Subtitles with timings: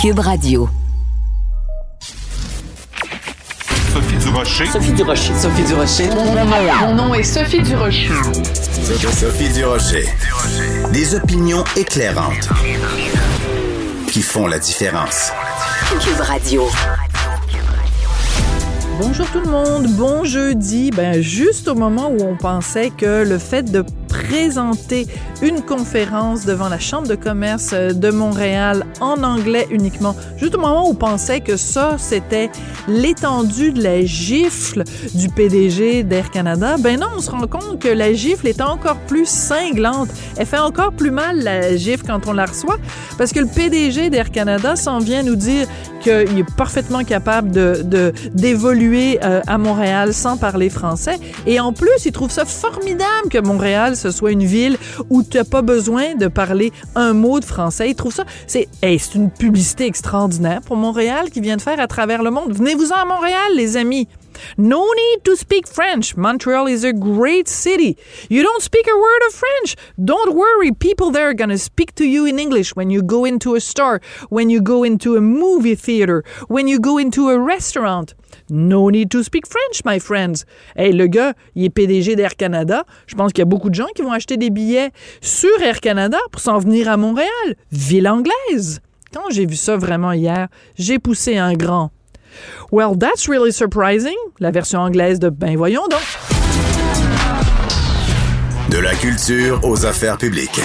[0.00, 0.66] Cube Radio.
[3.92, 4.64] Sophie Durocher.
[4.64, 5.34] Sophie Durocher.
[5.34, 6.08] Sophie Durocher.
[6.80, 8.08] Mon nom est Sophie Durocher.
[9.12, 10.06] Sophie Durocher.
[10.94, 12.48] Des opinions éclairantes
[14.10, 15.32] qui font la différence.
[16.00, 16.66] Cube Radio.
[18.98, 20.90] Bonjour tout le monde, bon jeudi.
[20.92, 25.06] Ben juste au moment où on pensait que le fait de présenter
[25.40, 30.86] une conférence devant la Chambre de commerce de Montréal en anglais uniquement, juste au moment
[30.86, 32.50] où on pensait que ça c'était
[32.88, 37.88] l'étendue de la gifle du PDG d'Air Canada, ben non, on se rend compte que
[37.88, 40.08] la gifle est encore plus cinglante.
[40.36, 42.78] Elle fait encore plus mal la gifle quand on la reçoit
[43.16, 45.66] parce que le PDG d'Air Canada s'en vient nous dire
[46.02, 52.04] qu'il est parfaitement capable de d'évoluer euh, à Montréal sans parler français et en plus,
[52.04, 54.76] il trouve ça formidable que Montréal ce soit une ville
[55.10, 57.90] où tu n'as pas besoin de parler un mot de français.
[57.90, 61.86] Il trouve ça, c'est c'est une publicité extraordinaire pour Montréal qui vient de faire à
[61.86, 62.52] travers le monde.
[62.52, 64.08] Venez-vous-en à Montréal, les amis.
[64.56, 66.16] No need to speak French.
[66.16, 67.96] Montreal is a great city.
[68.28, 69.76] You don't speak a word of French.
[70.02, 70.72] Don't worry.
[70.72, 73.60] People there are going to speak to you in English when you go into a
[73.60, 78.14] store, when you go into a movie theater, when you go into a restaurant.
[78.50, 80.44] No need to speak French, my friends.
[80.76, 82.84] Hey, le gars, il est PDG d'Air Canada.
[83.06, 85.80] Je pense qu'il y a beaucoup de gens qui vont acheter des billets sur Air
[85.80, 87.28] Canada pour s'en venir à Montréal,
[87.70, 88.80] ville anglaise.
[89.12, 91.90] Quand j'ai vu ça vraiment hier, j'ai poussé un grand.
[92.70, 94.16] Well, that's really surprising.
[94.38, 96.00] La version anglaise de Ben voyons donc.
[98.70, 100.60] De la culture aux affaires publiques.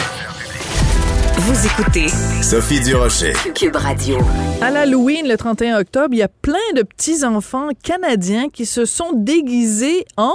[1.48, 2.08] Vous écoutez
[2.42, 3.34] Sophie Durocher.
[3.54, 4.18] Cube Radio.
[4.64, 9.12] À l'Halloween, le 31 octobre, il y a plein de petits-enfants canadiens qui se sont
[9.14, 10.34] déguisés en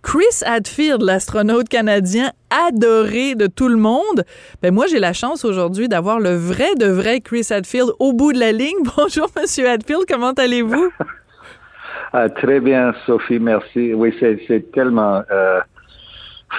[0.00, 4.24] Chris Hadfield, l'astronaute canadien adoré de tout le monde.
[4.62, 8.32] Ben moi, j'ai la chance aujourd'hui d'avoir le vrai de vrai Chris Hadfield au bout
[8.32, 8.78] de la ligne.
[8.96, 10.90] Bonjour, Monsieur Hadfield, comment allez-vous?
[12.14, 13.92] Ah, très bien, Sophie, merci.
[13.92, 15.60] Oui, c'est tellement euh,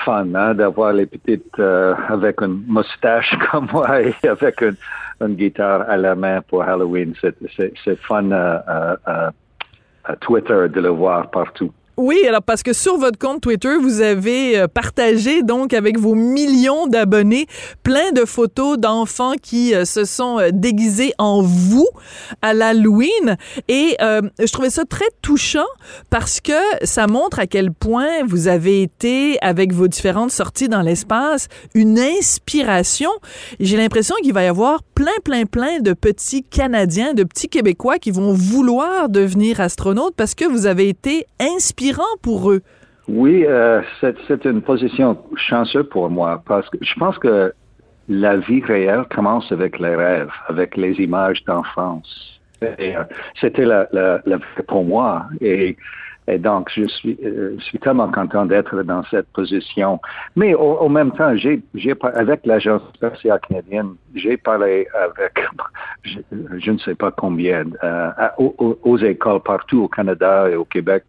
[0.05, 4.75] fun hein, d'avoir les petites euh, avec une moustache comme moi et avec une,
[5.21, 7.13] une guitare à la main pour Halloween.
[7.21, 8.59] C'est fun euh,
[10.03, 11.71] à Twitter de le voir partout.
[12.01, 16.15] Oui, alors parce que sur votre compte Twitter, vous avez euh, partagé donc avec vos
[16.15, 17.45] millions d'abonnés
[17.83, 21.89] plein de photos d'enfants qui euh, se sont euh, déguisés en vous
[22.41, 23.35] à l'Halloween
[23.67, 25.65] et je trouvais ça très touchant
[26.09, 30.81] parce que ça montre à quel point vous avez été avec vos différentes sorties dans
[30.81, 33.09] l'espace une inspiration.
[33.59, 37.99] J'ai l'impression qu'il va y avoir plein plein plein de petits Canadiens, de petits Québécois
[37.99, 41.25] qui vont vouloir devenir astronautes parce que vous avez été
[42.21, 42.61] pour eux.
[43.09, 47.51] Oui, euh, c'est une position chanceuse pour moi parce que je pense que
[48.07, 52.39] la vie réelle commence avec les rêves, avec les images d'enfance.
[52.61, 53.03] Euh,
[53.39, 54.19] c'était la, la,
[54.67, 55.25] pour moi.
[55.41, 55.75] Et,
[56.37, 59.99] donc, je suis, euh, je suis tellement content d'être dans cette position.
[60.35, 61.63] Mais au, même temps, j'ai
[62.13, 65.43] avec l'Agence spatiale canadienne, j'ai parlé avec,
[66.03, 67.63] je, ne sais pas combien,
[68.37, 71.03] aux, écoles partout au Canada et au Québec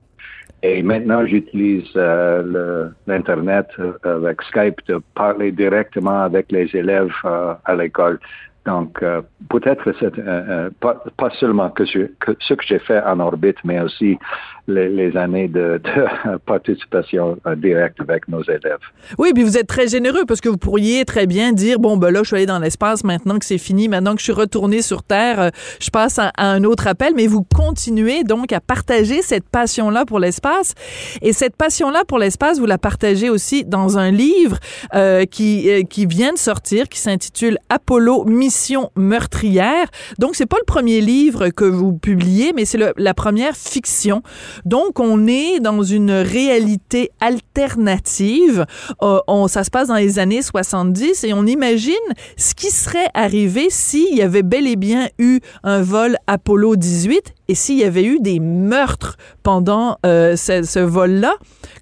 [0.62, 7.54] et maintenant, j'utilise euh, l'Internet euh, avec Skype de parler directement avec les élèves euh,
[7.65, 8.21] à l'école.
[8.66, 14.19] Donc, euh, peut-être c'est euh, pas, seulement ce que j'ai fait en orbite, mais aussi
[14.69, 15.81] les, années de,
[16.47, 18.78] participation euh, directe avec nos élèves.
[19.19, 22.10] Oui, puis vous êtes très généreux parce que vous pourriez très bien dire bon ben
[22.10, 24.82] là je suis allé dans l'espace maintenant que c'est fini, maintenant que je suis retourné
[24.82, 25.50] sur Terre,
[25.81, 30.04] je passe à, un autre appel, mais vous continuez donc à partager cette passion là
[30.04, 30.75] pour l'espace
[31.22, 34.59] et cette passion là pour l'espace vous la partagez aussi dans un livre
[35.31, 38.49] qui qui vient de sortir qui s'intitule Apollo Mission
[38.96, 39.86] meurtrière.
[40.18, 44.22] Donc, c'est pas le premier livre que vous publiez, mais c'est la première fiction.
[44.64, 48.66] Donc, on est dans une réalité alternative.
[49.02, 51.94] Euh, on, ça se passe dans les années 70 et on imagine
[52.36, 57.34] ce qui serait arrivé s'il y avait bel et bien eu un vol Apollo 18
[57.48, 61.34] et s'il y avait eu des meurtres pendant euh, ce, ce vol-là.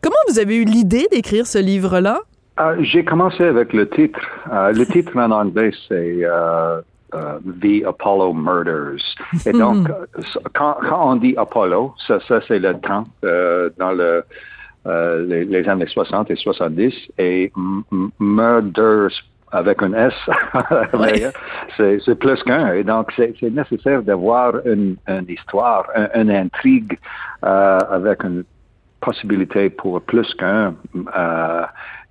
[0.03, 2.21] Comment vous avez eu l'idée d'écrire ce livre-là?
[2.61, 4.21] Euh, j'ai commencé avec le titre.
[4.53, 6.81] Euh, le titre en anglais, c'est euh,
[7.13, 9.03] The Apollo Murders.
[9.47, 9.89] Et donc,
[10.55, 14.25] quand, quand, on dit Apollo, ça, ça c'est le temps dans le,
[15.27, 16.95] les, les, années 60 et 70.
[17.19, 17.53] Et
[18.19, 19.13] Murders
[19.51, 20.13] avec un S,
[22.05, 22.75] c'est plus qu'un.
[22.75, 26.99] Et donc, c'est nécessaire d'avoir une, une, histoire, une, intrigue
[27.41, 28.45] avec une
[29.01, 30.75] possibilité pour plus qu'un.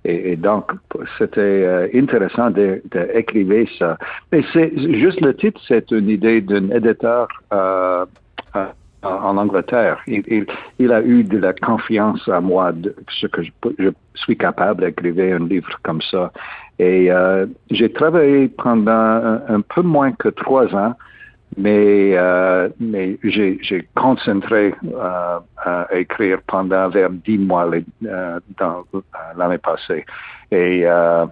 [0.04, 0.70] Et, donc,
[1.18, 3.98] c'était euh, intéressant d'écrire ça.
[4.32, 8.06] Et c'est juste le titre, c'est une idée d'un éditeur euh,
[8.56, 8.66] euh,
[9.02, 9.98] en Angleterre.
[10.06, 14.84] Il, a eu de la confiance à moi, de ce que je, je suis capable
[14.84, 16.32] d'écrire un livre comme ça.
[16.78, 20.94] Et euh, j'ai travaillé pendant un, peu moins que trois ans,
[21.56, 27.68] mais, euh, mais j'ai concentré euh, à écrire pendant vers dix mois
[28.04, 28.84] euh, dans
[29.36, 30.04] l'année passée.
[30.50, 31.26] Et euh,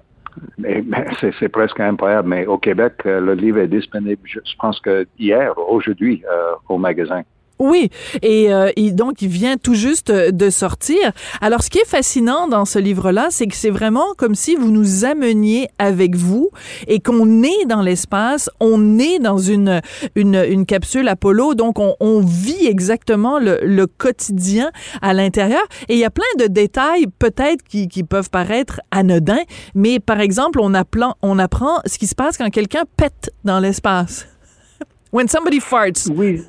[1.41, 6.23] c'est presque incroyable, mais au Québec, le livre est disponible, je pense que hier, aujourd'hui,
[6.69, 7.23] au magasin.
[7.59, 7.89] Oui,
[8.23, 11.13] et, euh, donc il vient tout juste de sortir.
[11.41, 14.71] Alors ce qui est fascinant dans ce livre-là, c'est que c'est vraiment comme si vous
[14.71, 16.51] nous ameniez avec vous
[16.87, 19.81] et qu'on est dans l'espace, on est dans une
[20.15, 24.71] une, une capsule Apollo, donc on, on vit exactement le, le, quotidien
[25.01, 25.63] à l'intérieur.
[25.89, 29.43] Et il y a plein de détails peut-être qui, qui peuvent paraître anodins,
[29.75, 33.61] mais par exemple on apprend on apprend ce qui se passe quand quelqu'un pète dans
[33.61, 34.27] l'espace.
[35.13, 36.11] When somebody farts.
[36.15, 36.43] Oui.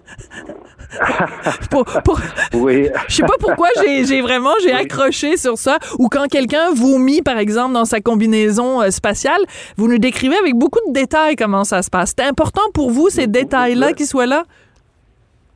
[1.71, 2.19] pour, pour...
[2.53, 2.89] Oui.
[3.07, 5.77] Je sais pas pourquoi j'ai vraiment j'ai accroché sur ça.
[5.99, 9.41] Ou quand quelqu'un vomit, par exemple, dans sa combinaison euh, spatiale,
[9.77, 12.13] vous nous décrivez avec beaucoup de détails comment ça se passe.
[12.17, 14.43] C'est important pour vous, ces détails-là, qui soient là?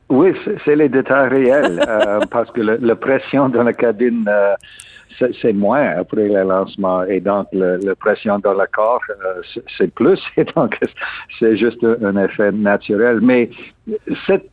[0.08, 0.34] Oui,
[0.64, 4.54] c'est les détails réels, euh, parce que la pression dans la cabine, euh,
[5.40, 9.00] c'est moins après le lancement, et donc la pression dans le corps,
[9.78, 10.78] c'est plus, et donc
[11.38, 13.20] c'est juste un effet naturel.
[13.22, 13.50] Mais
[14.26, 14.51] cette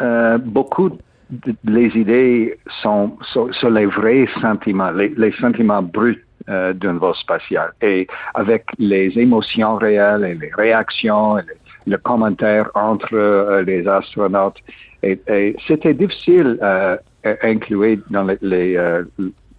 [0.00, 0.90] euh, beaucoup
[1.30, 7.72] de, les idées sont sur, les vrais sentiments, les, sentiments bruts euh, d'un vol spatial.
[7.82, 11.42] Et avec les émotions réelles et les réactions, et
[11.86, 14.58] le commentaire entre euh, les astronautes.
[15.02, 16.98] Et, c'était difficile à
[17.42, 19.02] inclure dans les, les,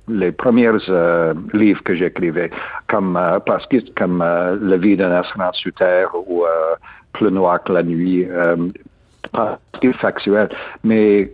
[0.08, 0.72] les premiers
[1.54, 2.52] livres que j'écrivais,
[2.88, 6.44] comme parce que comme La vie d'un astronaute sur Terre ou
[7.14, 8.28] Plus noir que la nuit
[9.32, 9.60] pas
[10.00, 10.50] factuel,
[10.84, 11.32] mais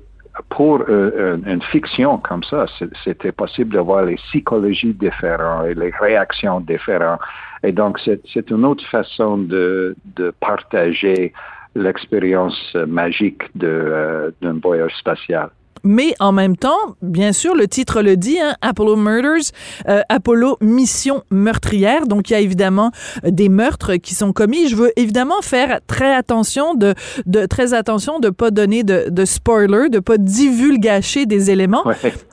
[0.50, 2.66] pour euh, une, fiction comme ça,
[3.04, 7.20] c'était possible d'avoir les psychologies différentes et les réactions différentes.
[7.64, 11.34] Et donc, c'est une autre façon de, de partager
[11.76, 15.50] l'expérience magique euh, d'un voyage spatial
[15.84, 19.52] mais en même temps, bien sûr, le titre le dit, hein, Apollo Murders,
[19.88, 22.08] euh, Apollo Mission meurtrière.
[22.08, 22.92] Donc, il y a évidemment
[23.24, 24.68] euh, des meurtres qui sont commis.
[24.68, 26.94] Je veux évidemment faire très attention de,
[27.26, 31.84] de très attention de pas donner de, de spoiler, de pas divulgacher des éléments.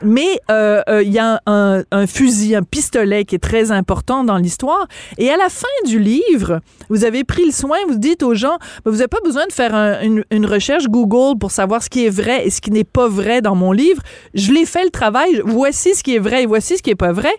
[0.02, 4.24] Mais euh, euh, il y a un, un, fusil, un pistolet qui est très important
[4.24, 4.86] dans l'histoire.
[5.18, 8.58] Et à la fin du livre, vous avez pris le soin, vous dites aux gens,
[8.84, 12.06] ben, vous n'avez pas besoin de faire une, une recherche Google pour savoir ce qui
[12.06, 14.02] est vrai et ce qui n'est pas vrai dans mon livre.
[14.34, 15.42] Je l'ai fait le travail.
[15.44, 17.32] Voici ce qui est vrai et voici ce qui est pas vrai.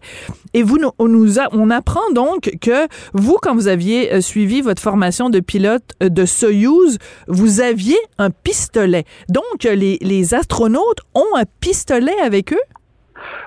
[0.54, 5.40] Et vous, on apprend donc que vous, quand vous aviez euh, suivi votre formation de
[5.40, 6.98] pilote euh, de Soyuz,
[7.28, 9.04] vous aviez un pistolet.
[9.30, 12.60] Donc, les astronautes ont un pistolet avec eux?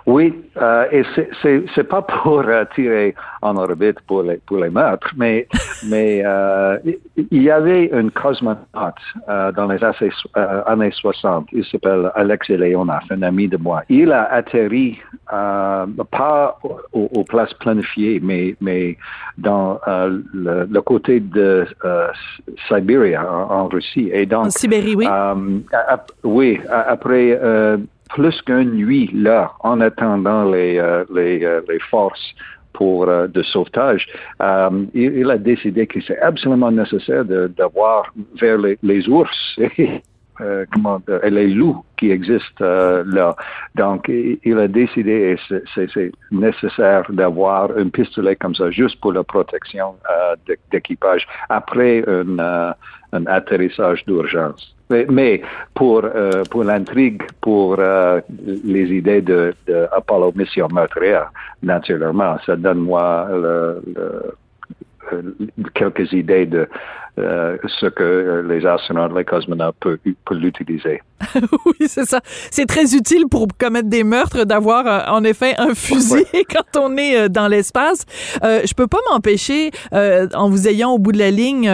[0.07, 1.03] Oui, euh, et
[1.43, 5.47] c'est pas pour euh, tirer en orbite pour les pour les meurtres, mais
[5.89, 6.79] mais euh,
[7.31, 8.63] il y avait un cosmonaute
[9.27, 9.79] dans les
[10.67, 11.49] années 60.
[11.53, 13.83] Il s'appelle Alexei Leonov, un ami de moi.
[13.89, 14.99] Il a atterri
[15.29, 16.59] pas
[16.93, 18.97] aux, places planifiées, mais mais
[19.37, 21.67] dans le, côté de
[22.67, 24.09] Sibérie en, Russie.
[24.13, 25.07] Et donc, en Sibérie, oui.
[26.25, 27.39] oui, après
[28.09, 32.35] plus qu'une nuit là en attendant les, euh, les, euh, les, forces
[32.73, 34.07] pour euh, de sauvetage,
[34.95, 40.03] il, a décidé que c'est absolument nécessaire d'avoir vers les, les ours et,
[40.73, 42.65] comment, et les loups qui existent
[43.07, 43.35] là.
[43.75, 49.25] Donc, il a décidé, et c'est nécessaire d'avoir un pistolet comme ça, juste pour la
[49.25, 49.97] protection
[50.71, 52.73] d'équipage, après un,
[53.13, 54.78] un atterrissage d'urgence.
[54.91, 55.43] Mais,
[55.75, 58.21] pour, euh, pour l'intrigue, pour euh,
[58.65, 61.31] les idées de, de Apollo Mission meurtrière,
[61.63, 65.33] naturellement, ça donne moi le, euh,
[65.75, 66.69] quelques idées de
[67.19, 69.99] ce que les astronautes, les cosmonautes peuvent,
[70.31, 71.01] l'utiliser.
[71.67, 72.21] oui, c'est ça.
[72.51, 76.97] C'est très utile pour commettre des meurtres d'avoir euh, en effet un fusil quand on
[76.97, 78.05] est euh, dans l'espace.
[78.45, 81.71] Euh, je peux pas m'empêcher, en vous ayant au bout de la ligne,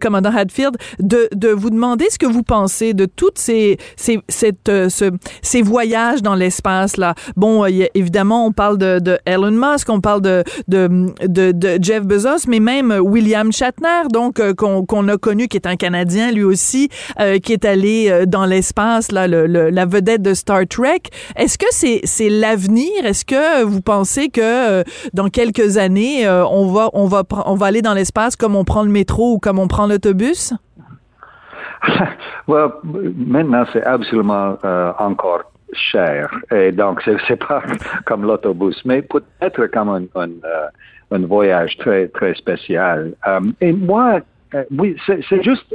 [0.00, 4.66] commandant Hadfield, de, de vous demander ce que vous pensez de toutes ces ces cette,
[4.66, 5.10] ce,
[5.42, 7.14] ces voyages dans l'espace là.
[7.36, 12.04] Bon, évidemment, on parle de, de, Elon Musk, on parle de, de de, de Jeff
[12.04, 14.40] Bezos, mais mais même William Shatner, donc
[14.86, 16.88] qu'on a connu, qui est un Canadien lui aussi,
[17.42, 21.02] qui est allé dans l'espace, la vedette de Star Trek.
[21.36, 23.04] Est-ce que c'est l'avenir?
[23.04, 27.82] Est-ce que vous pensez que dans quelques années, on va on va on va aller
[27.82, 30.54] dans l'espace comme on prend le métro ou comme on prend l'autobus?
[32.48, 35.42] Maintenant, c'est absolument euh, encore
[35.72, 36.30] cher.
[36.52, 37.62] Et donc, c'est pas
[38.06, 43.12] comme l'autobus, mais peut-être comme un, euh, voyage très, très spécial.
[43.26, 44.20] Euh, et moi,
[44.70, 45.74] oui, c'est juste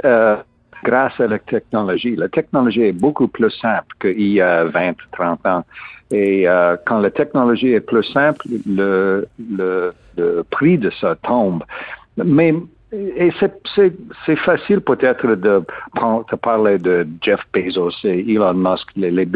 [0.84, 2.16] grâce à la technologie.
[2.16, 5.66] La technologie est beaucoup plus simple qu'il y a 20, 30 ans.
[6.12, 6.46] Et
[6.86, 9.28] quand la technologie est plus simple, le,
[10.50, 11.64] prix de ça tombe.
[12.18, 12.54] Mais
[12.92, 13.32] et
[13.76, 19.28] c'est facile peut-être de, de, parler de Jeff Bezos et Elon Musk, les, les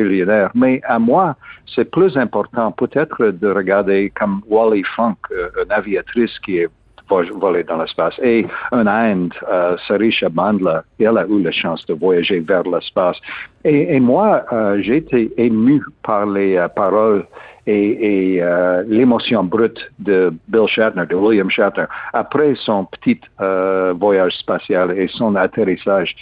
[0.56, 1.36] mais à moi,
[1.76, 6.70] c'est plus important peut-être de regarder comme Wally Funk, euh, une aviatrice qui est
[7.22, 11.94] volée dans l'espace, et un Inde, euh, Sarisha Bandla, elle a eu la chance de
[11.94, 13.18] voyager vers l'espace.
[13.66, 17.26] Et, moi, euh, j'ai été ému par les euh, paroles
[17.66, 24.34] et, euh, l'émotion brute de Bill Shatner, de William Shatner, après son petit euh, voyage
[24.38, 26.16] spatial et son atterrissage.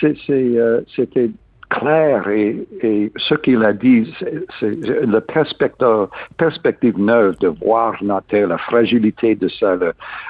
[0.00, 1.30] C'était
[1.68, 4.12] clair et, ce qu'il a dit,
[4.60, 9.76] c'est la perspective, neuve de voir notre Terre, la fragilité de ça,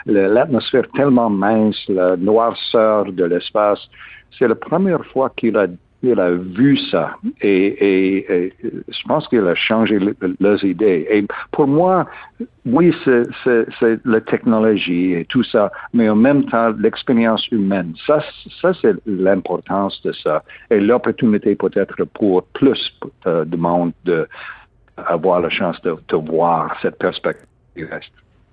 [0.06, 3.80] l'atmosphère tellement mince, la noirceur de l'espace.
[4.38, 5.66] C'est la première fois qu'il a
[6.06, 8.52] il a vu ça et,
[8.88, 9.98] je pense qu'il a changé
[10.40, 11.06] leurs idées.
[11.10, 12.06] Et pour moi,
[12.64, 17.94] oui, c'est la technologie et tout ça, mais en même temps, l'expérience humaine.
[18.06, 18.22] Ça,
[18.60, 22.92] ça c'est l'importance de ça et l'opportunité peut-être pour plus
[23.24, 27.46] de monde d'avoir la chance de, de voir cette perspective.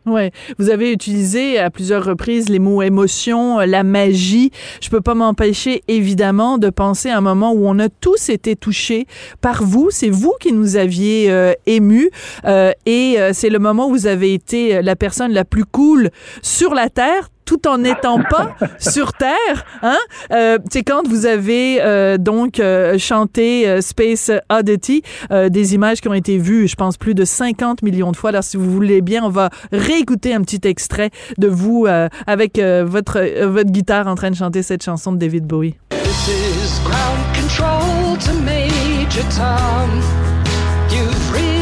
[0.05, 4.51] Ouais, vous avez utilisé à plusieurs reprises les mots émotion, euh, la magie.
[4.81, 8.57] Je peux pas m'empêcher évidemment de penser à un moment où on a tous été
[8.57, 9.07] touchés
[9.39, 9.91] par vous.
[9.91, 12.11] C'est vous qui nous aviez euh, émus
[12.43, 16.09] euh, et euh, c'est le moment où vous avez été la personne la plus cool
[16.41, 19.65] sur la terre tout en n'étant pas sur Terre.
[19.81, 19.97] Hein?
[20.31, 25.03] Euh, c'est quand vous avez euh, donc euh, chanté euh, Space Oddity,
[25.49, 28.29] des images qui ont été vues, je pense, plus de 50 millions de fois.
[28.29, 31.87] Alors, si vous voulez bien, on va réécouter un petit extrait de vous
[32.27, 35.75] avec votre, votre guitare en train de chanter cette chanson de David Bowie.
[35.89, 40.01] This is ground control to Major Tom.
[40.91, 41.52] You've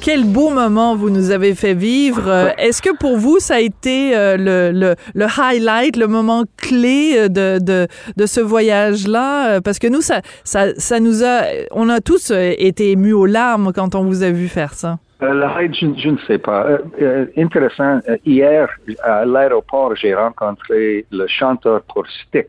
[0.00, 2.28] Quel beau moment vous nous avez fait vivre.
[2.28, 6.44] Euh, est-ce que pour vous, ça a été euh, le, le, le highlight, le moment
[6.56, 9.60] clé euh, de, de, de ce voyage-là?
[9.60, 11.42] Parce que nous, ça, ça, ça nous a...
[11.72, 14.98] On a tous été émus aux larmes quand on vous a vu faire ça.
[15.20, 16.64] Euh, je, ne sais pas.
[16.66, 18.68] Euh, euh, intéressant, hier,
[19.02, 22.48] à l'aéroport, j'ai rencontré le chanteur pour Styx.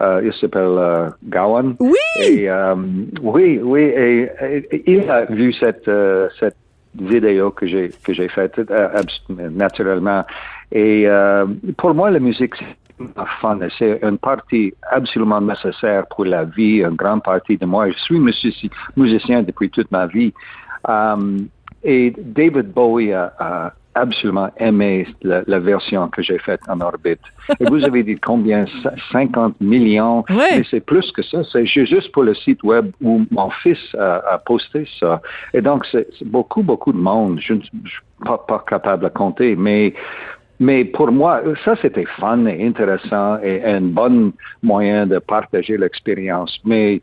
[0.00, 1.74] il s'appelle Gowan.
[1.80, 1.96] Oui!
[2.20, 2.48] Et,
[3.20, 4.30] oui, oui, et,
[4.86, 5.90] il a vu cette,
[6.38, 6.56] cette
[6.94, 8.60] vidéo que j'ai que j'ai faite
[9.28, 10.24] naturellement.
[10.70, 11.08] Et
[11.76, 13.58] pour moi, la musique, c'est fun.
[13.76, 17.90] C'est une partie absolument nécessaire pour la vie, une grande partie de moi.
[17.90, 20.32] Je suis musicien, musicien depuis toute ma vie.
[21.84, 27.20] Et David Bowie a, absolument aimé la, version que j'ai faite en orbite.
[27.58, 28.64] Et vous avez dit combien?
[29.10, 30.24] 50 millions.
[30.28, 31.42] Mais c'est plus que ça.
[31.50, 35.20] C'est juste pour le site web où mon fils a, posté ça.
[35.52, 37.40] Et donc, c'est beaucoup, beaucoup de monde.
[37.40, 39.94] Je ne suis pas, pas capable de compter, mais
[40.60, 44.32] mais pour moi, ça c'était fun et intéressant et un bon
[44.62, 46.58] moyen de partager l'expérience.
[46.64, 47.00] Mais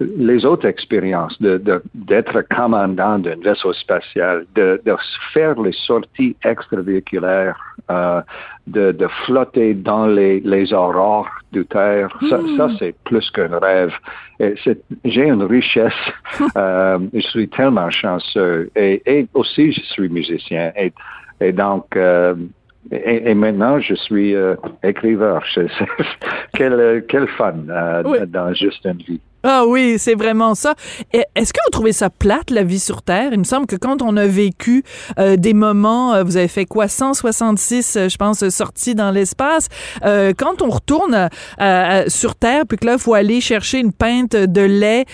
[0.00, 1.60] les autres expériences de,
[1.94, 4.96] d'être commandant d'un vaisseau spatial, de, de,
[5.32, 7.58] faire les sorties extravéhiculaires,
[7.90, 8.22] euh,
[8.66, 12.56] de, de flotter dans les, les aurores de Terre, ça, hmm.
[12.56, 13.92] ça c'est plus qu'un rêve.
[14.38, 14.54] Et
[15.04, 15.92] j'ai une richesse.
[16.56, 18.70] euh, je suis tellement chanceux.
[18.76, 20.72] Et, et, aussi, je suis musicien.
[20.76, 20.92] Et,
[21.40, 22.34] et donc, euh,
[22.90, 25.40] et, et, maintenant, je suis euh, écrivain.
[26.54, 29.20] quel, quel fun euh, dans juste une vie.
[29.42, 30.74] Ah oui, c'est vraiment ça.
[31.12, 33.30] Est-ce que vous trouvez ça plate, la vie sur Terre?
[33.32, 34.84] Il me semble que quand on a vécu
[35.18, 39.68] euh, des moments, euh, vous avez fait quoi, 166, euh, je pense, sorties dans l'espace,
[40.04, 41.28] euh, quand on retourne
[42.08, 45.06] sur Terre, puis que là, il faut aller chercher une pinte de lait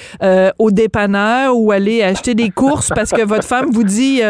[0.58, 4.20] au dépanneur ou aller acheter des courses parce que votre femme vous dit,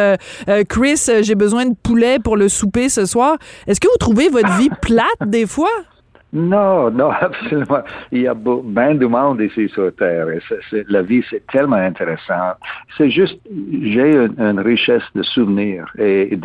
[0.68, 3.36] Chris, j'ai besoin de poulet pour le souper ce soir.
[3.66, 5.70] Est-ce que vous trouvez votre vie plate des fois?
[6.37, 7.83] Non, non, absolument.
[8.12, 10.26] Il y a ben de monde ici sur Terre.
[10.88, 12.52] La vie, c'est tellement intéressant.
[12.99, 13.40] C'est juste,
[13.83, 16.37] j'ai une, richesse de souvenirs et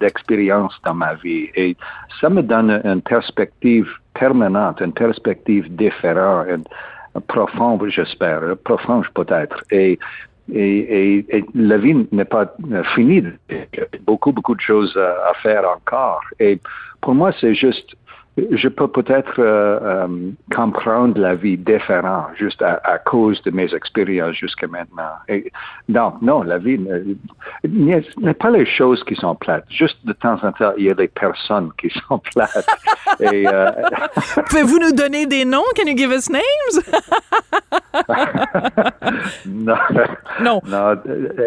[0.00, 1.48] d'expériences dans ma vie.
[1.54, 1.76] Et
[2.20, 6.66] ça me donne une perspective permanente, une perspective différente,
[7.28, 9.62] profonde, j'espère, profonde peut-être.
[9.70, 9.98] Et
[10.48, 13.22] la vie n'est pas euh, finie.
[14.06, 16.20] Beaucoup, beaucoup de choses à faire encore.
[16.40, 16.58] Et
[17.00, 17.94] pour moi, c'est juste,
[18.36, 23.72] je peux peut-être euh, euh, comprendre la vie différent juste à, à cause de mes
[23.74, 25.12] expériences jusqu'à maintenant.
[25.28, 25.50] Et,
[25.88, 27.14] non, non, la vie ne-
[27.64, 29.64] n'est pas les choses qui sont plates.
[29.70, 32.66] Juste de temps en temps, il y a des personnes qui sont plates.
[33.20, 33.70] et, euh,
[34.50, 35.64] Pouvez-vous nous donner des noms?
[35.74, 36.42] Can you give us names?
[39.46, 39.76] non.
[40.40, 40.60] Non.
[40.66, 40.94] Non,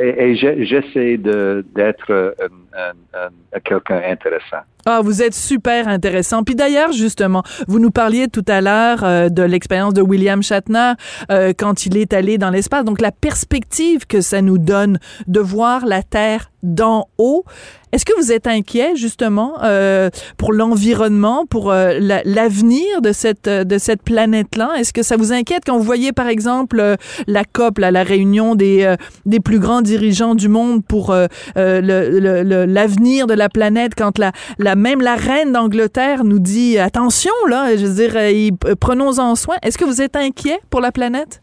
[0.01, 2.35] et, et j'essaie de d'être
[2.77, 4.63] euh, un- quelqu'un intéressant.
[4.85, 6.43] Ah, vous êtes super intéressant.
[6.43, 10.93] Puis d'ailleurs, justement, vous nous parliez tout à l'heure euh, de l'expérience de William Shatner
[11.31, 12.85] euh, quand il est allé dans l'espace.
[12.85, 17.43] Donc la perspective que ça nous donne de voir la Terre d'en haut.
[17.91, 23.47] Est-ce que vous êtes inquiet justement euh, pour l'environnement, pour euh, la- l'avenir de cette
[23.47, 24.73] euh, de cette planète-là?
[24.77, 26.95] Est-ce que ça vous inquiète quand vous voyez par exemple euh,
[27.27, 32.19] la COP, là, la réunion des des plus grands dirigeants du monde pour euh, le-
[32.43, 37.31] le- l'avenir de la planète, quand la, la même la reine d'Angleterre nous dit attention
[37.49, 39.55] là, je veux dire, prenons-en soin.
[39.63, 41.41] Est-ce que vous êtes inquiet pour la planète?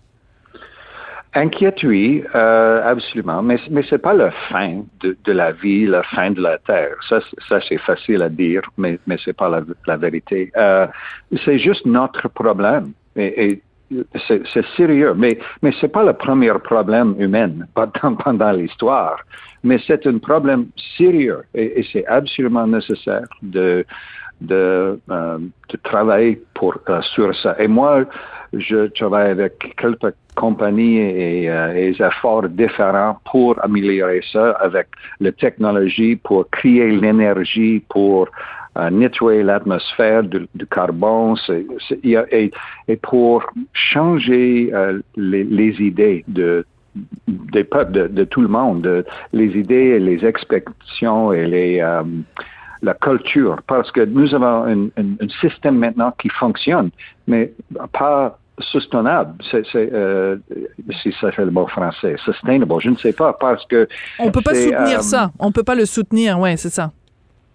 [1.36, 6.02] Inquiète, oui, euh, absolument, mais, mais c'est pas la fin de, de la vie, la
[6.02, 6.96] fin de la Terre.
[7.06, 10.50] Ça, ça c'est facile à dire, mais, mais c'est pas la, la vérité.
[10.56, 10.86] Euh,
[11.44, 12.92] c'est juste notre problème.
[13.16, 13.62] Et, et
[14.26, 19.18] c'est sérieux, mais, mais c'est pas le premier problème humain pendant, pendant l'histoire.
[19.62, 23.84] Mais c'est un problème sérieux et, et c'est absolument nécessaire de,
[24.40, 27.56] de, euh, de travailler pour, euh, sur ça.
[27.58, 28.04] Et moi,
[28.54, 30.14] je travaille avec quelques
[30.44, 34.86] compagnies et, euh, et efforts différents pour améliorer ça avec
[35.20, 38.28] la technologie, pour créer l'énergie, pour
[38.78, 41.34] euh, nettoyer l'atmosphère du, du carbone.
[41.44, 41.66] C'est-
[42.04, 42.50] il y a- et,
[42.92, 43.36] et pour
[43.72, 46.64] changer euh, les, les idées de
[47.28, 49.04] des peuples, de, de tout le monde, de-
[49.40, 52.02] les idées, les expectations et les euh,
[52.82, 56.88] la culture, parce que nous avons un, un- un système maintenant qui fonctionne,
[57.26, 57.44] mais
[57.98, 59.34] pas soutenable.
[59.50, 60.36] C'est, c'est, euh,
[61.02, 62.74] si ça fait le mot français, sustainable.
[62.80, 63.86] Je ne sais pas parce que
[64.18, 65.30] On peut pas soutenir euh, ça.
[65.38, 66.38] On peut pas le soutenir.
[66.38, 66.90] Ouais, c'est ça.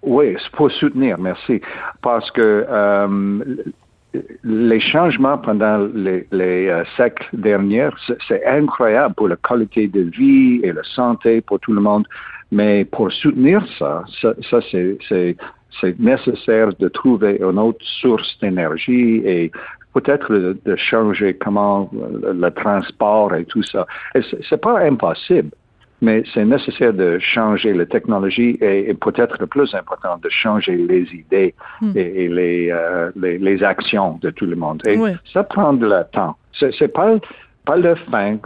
[0.03, 1.61] oui, c'est pour soutenir, merci.
[2.01, 3.43] Parce que euh,
[4.43, 10.01] les changements pendant les, les euh, siècles derniers, c'est- c'est incroyable pour la qualité de
[10.01, 12.05] vie et la santé pour tout le monde.
[12.51, 15.37] Mais pour soutenir ça, ça, ça c'est, c'est,
[15.79, 19.51] c'est nécessaire de trouver une autre source d'énergie et
[19.93, 23.85] peut-être de, de changer comment le, le transport et tout ça.
[24.15, 25.51] Et c'est, pas impossible
[26.03, 30.75] mais c'est nécessaire de changer la technologie et, et peut-être le plus important, de changer
[30.75, 31.91] les idées Hmm.
[31.95, 34.81] et, et les, euh, les, les actions de tout le monde.
[34.87, 35.11] Et Oui.
[35.31, 36.35] ça prend de le temps.
[36.59, 37.11] C'est, pas
[37.65, 38.37] pas le fin.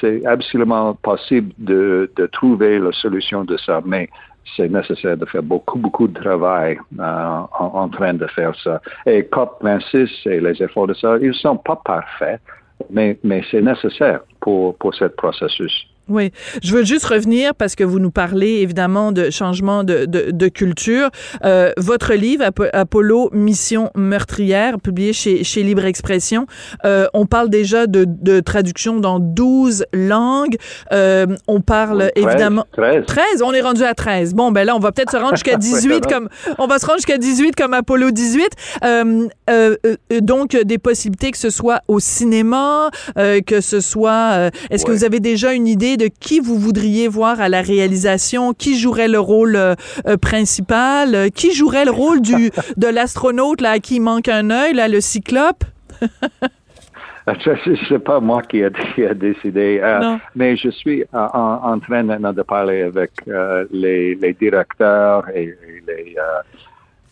[0.00, 4.08] C'est absolument possible de, de trouver la solution de ça, mais
[4.56, 8.80] c'est nécessaire de faire beaucoup, beaucoup de travail euh, en, en train de faire ça.
[9.06, 12.40] Et COP26 et les efforts de ça, ils sont pas parfaits,
[12.90, 15.86] mais, mais c'est nécessaire pour, pour ce processus.
[16.08, 16.30] Oui,
[16.62, 20.48] je veux juste revenir parce que vous nous parlez évidemment de changement de, de, de
[20.48, 21.10] culture.
[21.44, 26.46] Euh, votre livre Apo- Apollo Mission meurtrière, publié chez, chez Libre Expression,
[26.84, 30.56] euh, on parle déjà de, de traduction dans 12 langues.
[30.92, 33.04] Euh, on parle 13, évidemment 13.
[33.06, 34.34] 13, on est rendu à 13.
[34.34, 36.86] Bon, ben là, on va peut-être se rendre jusqu'à 18 Ouais, comme on va se
[36.86, 38.48] rendre jusqu'à 18 comme Apollo 18.
[38.84, 44.30] Euh, euh, euh, donc des possibilités que ce soit au cinéma, euh, que ce soit
[44.32, 47.60] euh, est-ce que vous avez déjà une idée de qui vous voudriez voir à la
[47.60, 49.74] réalisation, qui jouerait le rôle euh,
[50.06, 54.28] euh, principal, euh, qui jouerait le rôle du de l'astronaute là à qui il manque
[54.28, 55.64] un œil là, le cyclope?
[57.86, 62.32] C'est pas moi qui a, qui a décidé, euh, mais je suis en, train maintenant
[62.32, 66.16] de parler avec euh, les, les directeurs et, et les,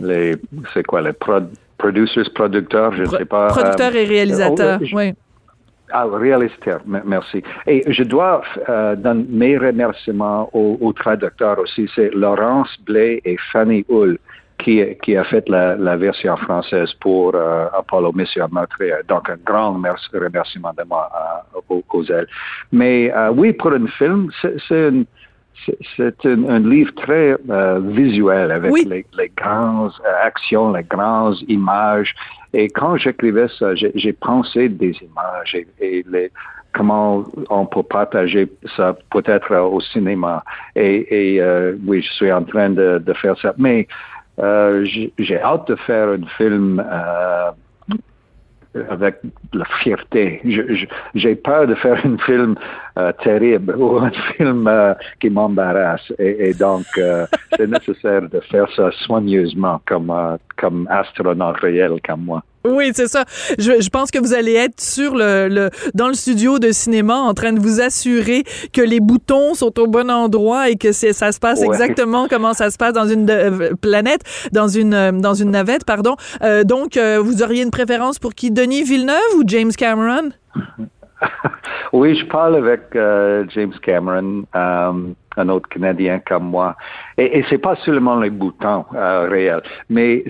[0.01, 0.37] les
[0.73, 3.49] c'est quoi, les prod- producers, producteurs, je ne Pro- sais pas.
[3.49, 4.79] producteur euh, et réalisateur.
[4.81, 5.13] oh, oui.
[5.93, 7.43] Ah, réalisateur, m- merci.
[7.67, 11.89] Et je dois euh, donner mes remerciements aux, aux traducteurs aussi.
[11.95, 14.19] C'est Laurence Blais et Fanny Hull
[14.59, 19.01] qui, qui a fait la, la version française pour euh, Apollo Mission Meurtrière.
[19.07, 22.27] Donc, un grand merci, remerciement de moi à, aux, aux ailes.
[22.73, 25.05] Mais euh, oui, pour un film, c'est une-
[25.97, 28.85] c'est- un, un livre très euh, visuel avec Oui.
[28.89, 32.15] les, les grandes euh, actions, les grandes images.
[32.53, 36.31] Et quand j'écrivais ça, j'ai pensé des images et, et les,
[36.73, 40.45] comment on peut partager ça peut-être au cinéma.
[40.75, 43.55] Et, et euh, oui, je suis en train de, de faire ça.
[43.59, 43.87] Mais
[44.39, 44.85] euh,
[45.19, 46.83] j'ai hâte de faire un film
[48.91, 49.17] avec
[49.55, 50.41] la fierté.
[51.15, 52.57] J'ai peur de faire un film
[53.23, 56.13] terrible ou un film euh, qui m'embarrasse.
[56.19, 61.93] Et, et donc, euh, c'est nécessaire de faire ça soigneusement comme, euh, comme astronaute réel
[62.07, 62.43] comme moi.
[62.69, 63.25] Oui, c'est ça.
[63.59, 67.15] Je, je pense que vous allez être sur le, le dans le studio de cinéma
[67.15, 71.13] en train de vous assurer que les boutons sont au bon endroit et que c'est
[71.13, 71.67] ça se passe Ouais.
[71.69, 75.85] exactement comment ça se passe dans une euh, planète, dans une euh, dans une navette,
[75.85, 76.17] pardon.
[76.43, 78.51] Euh, donc, euh, vous auriez une préférence pour qui?
[78.51, 80.31] Denis Villeneuve ou James Cameron?
[81.93, 84.93] Oui, je parle avec euh, James Cameron, euh,
[85.39, 86.75] un autre Canadien comme moi.
[87.17, 90.25] Et, et c'est pas seulement les boutons euh, réels, mais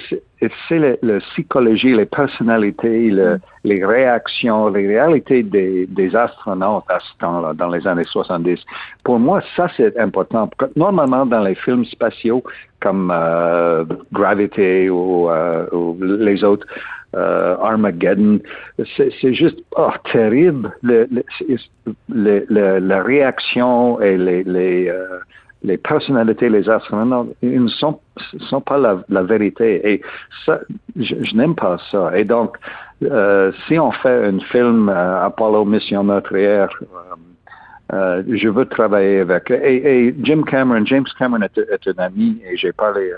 [0.68, 6.99] c'est le, le psychologie, les personnalités, le- les réactions, les réalités des, des astronautes à
[7.01, 8.61] ce temps-là, dans les années 70.
[9.03, 10.51] Pour moi, ça c'est important.
[10.77, 12.44] Normalement, dans les films spatiaux
[12.81, 13.12] comme
[14.12, 15.29] Gravity ou,
[15.72, 16.66] ou les autres,
[17.17, 18.41] euh, Armageddon.
[18.97, 20.71] C'est juste oh, terrible.
[20.83, 21.09] Le,
[22.09, 25.19] le- la réaction et les, les, euh,
[25.63, 28.01] les personnalités, les astronautes, ils ne sont,
[28.61, 29.93] pas la, vérité.
[29.93, 30.03] Et
[30.45, 30.61] ça,
[30.97, 32.17] je, n'aime pas ça.
[32.17, 32.57] Et donc,
[33.03, 36.69] euh, si on fait un film Apollo Mission Meurtrière,
[37.93, 39.51] euh, je veux travailler avec.
[39.51, 43.13] Et, Jim Cameron, James Cameron est, un ami et j'ai parlé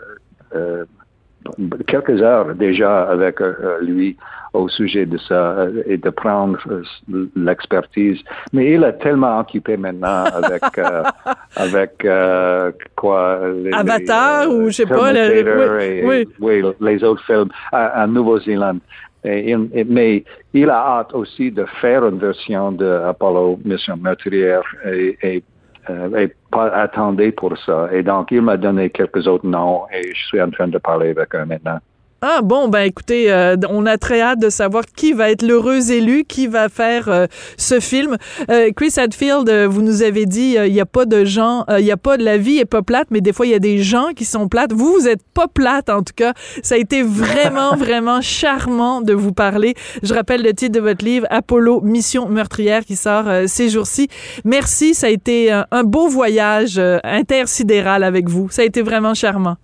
[1.86, 4.16] quelques heures déjà avec euh, lui
[4.54, 8.18] au sujet de ça euh, et de prendre euh, l'expertise.
[8.52, 11.02] Mais il est tellement occupé maintenant avec euh,
[11.56, 16.06] avec euh, quoi les, Avatar les, ou je sais pas, le- Terminator oui, et-
[16.40, 16.62] oui.
[16.62, 18.80] oui, les autres films à, à Nouvelle-Zélande.
[19.24, 20.24] Mais
[20.54, 25.42] il a hâte aussi de faire une version de Apollo Mission Meurtrière et, et,
[25.90, 27.88] euh, et pas attendre pour ça.
[27.92, 31.10] Et donc, il m'a donné quelques autres noms et je suis en train de parler
[31.10, 31.78] avec eux maintenant.
[32.20, 35.92] Ah bon, ben écoutez, euh, on a très hâte de savoir qui va être l'heureux
[35.92, 37.26] élu, qui va faire euh,
[37.56, 38.16] ce film.
[38.50, 41.64] Euh, Chris Hadfield, euh, vous nous avez dit, euh, il n'y a pas de gens,
[41.70, 43.50] euh, il y a pas de la vie est pas plate, mais des fois il
[43.50, 44.72] y a des gens qui sont plates.
[44.72, 46.34] Vous, vous êtes pas plate en tout cas.
[46.64, 49.74] Ça a été vraiment, vraiment charmant de vous parler.
[50.02, 54.08] Je rappelle le titre de votre livre, Apollo Mission meurtrière, qui sort euh, ces jours-ci.
[54.44, 58.48] Merci, ça a été un, un beau voyage euh, intersidéral avec vous.
[58.50, 59.56] Ça a été vraiment charmant.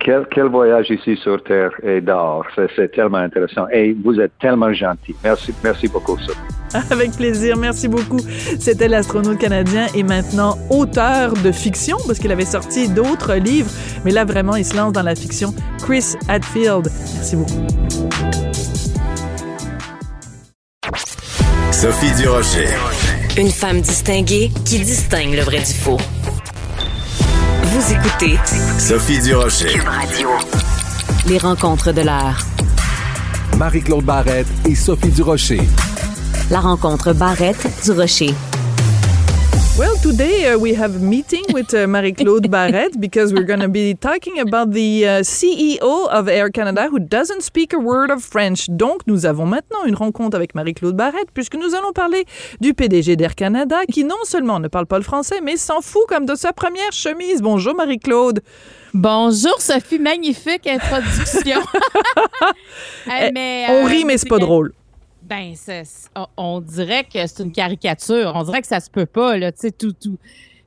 [0.00, 2.44] Quel, quel voyage ici sur Terre et dehors?
[2.74, 3.68] C'est, tellement intéressant.
[3.72, 5.14] Et vous êtes tellement gentil.
[5.22, 6.18] Merci, merci beaucoup.
[6.18, 6.38] Sophie.
[6.90, 8.18] Avec plaisir, merci beaucoup.
[8.58, 13.70] C'était l'astronaute canadien et maintenant auteur de fiction parce qu'il avait sorti d'autres livres,
[14.04, 15.54] mais là vraiment il se lance dans la fiction.
[15.82, 17.66] Chris Hadfield, merci beaucoup.
[21.70, 22.66] Sophie Durocher.
[23.38, 25.98] Une femme distinguée qui distingue le vrai du faux.
[27.70, 28.38] Vous écoutez
[28.78, 29.68] Sophie Durocher.
[29.68, 30.28] Cube Radio.
[31.26, 32.38] Les rencontres de l'heure.
[33.58, 35.60] Marie-Claude Barrette et Sophie Durocher.
[36.50, 38.34] La rencontre Barrette du Rocher.
[39.78, 43.68] Well, today uh, we have a meeting with uh, Marie-Claude Barrette because we're going to
[43.68, 48.24] be talking about the uh, CEO of Air Canada who doesn't speak a word of
[48.24, 48.66] French.
[48.68, 52.24] Donc, nous avons maintenant une rencontre avec Marie-Claude Barrette puisque nous allons parler
[52.60, 56.08] du PDG d'Air Canada qui non seulement ne parle pas le français, mais s'en fout
[56.08, 57.40] comme de sa première chemise.
[57.40, 58.40] Bonjour Marie-Claude.
[58.94, 61.60] Bonjour Sophie, magnifique introduction.
[63.06, 64.72] Eh, mais, On euh, rit, mais c'est pas drôle.
[65.28, 65.54] Ben,
[66.36, 68.32] on- dirait que c'est une caricature.
[68.34, 70.18] On dirait que ça se peut pas, là, tu sais, tout, tout,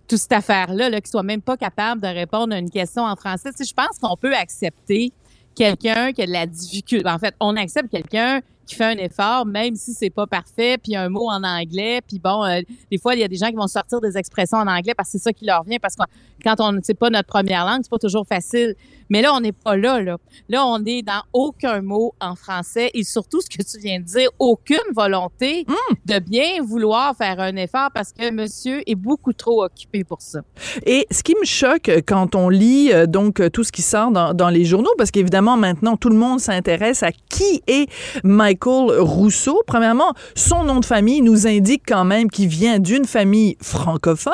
[0.07, 3.15] toute cette affaire-là, là, qu'il soit même pas capable de répondre à une question en
[3.15, 3.49] français.
[3.57, 5.11] Je pense qu'on peut accepter
[5.55, 7.07] quelqu'un qui a de la difficulté.
[7.09, 10.95] En fait, on accepte quelqu'un qui fait un effort, même si c'est pas parfait, puis
[10.95, 13.55] un mot en anglais, puis bon, euh, des fois, il y a des gens qui
[13.55, 16.03] vont sortir des expressions en anglais parce que c'est ça qui leur vient, parce que
[16.43, 18.75] quand on c'est pas notre première langue, c'est pas toujours facile.
[19.11, 20.17] Mais là, on n'est pas là, là.
[20.49, 24.05] Là, on est dans aucun mot en français et surtout, ce que tu viens de
[24.05, 25.65] dire, aucune volonté
[26.05, 30.39] de bien vouloir faire un effort parce que monsieur est beaucoup trop occupé pour ça.
[30.85, 33.81] Et ce qui me choque euh, quand on lit euh, donc euh, tout ce qui
[33.81, 37.89] sort dans, dans les journaux, parce qu'évidemment maintenant tout le monde s'intéresse à qui est
[38.23, 39.61] Michael Rousseau.
[39.67, 44.33] Premièrement, son nom de famille nous indique quand même qu'il vient d'une famille francophone.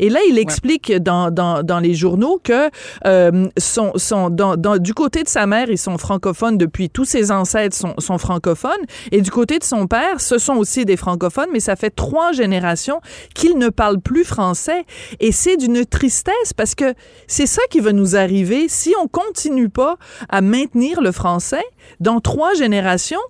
[0.00, 2.70] Et là, il explique dans, dans, dans les journaux que
[3.06, 7.04] euh, son, son, dans, dans, du côté de sa mère, ils sont francophones depuis tous
[7.04, 8.72] ses ancêtres sont, sont francophones.
[9.12, 12.32] Et du côté de son père, ce sont aussi des francophones, mais ça fait trois
[12.32, 13.00] générations
[13.34, 14.84] qu'ils ne parlent plus français.
[15.20, 16.94] Et c'est d'une tristesse parce que
[17.26, 19.96] c'est ça qui va nous arriver si on continue pas
[20.28, 21.64] à maintenir le français.
[22.00, 23.20] Dans trois générations,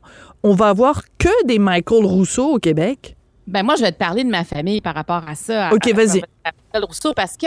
[0.42, 3.16] on va avoir que des Michael Rousseau au Québec.
[3.46, 5.70] Ben moi, je vais te parler de ma famille par rapport à ça.
[5.72, 6.22] OK, vas-y.
[6.44, 7.46] Michael Rousseau, parce que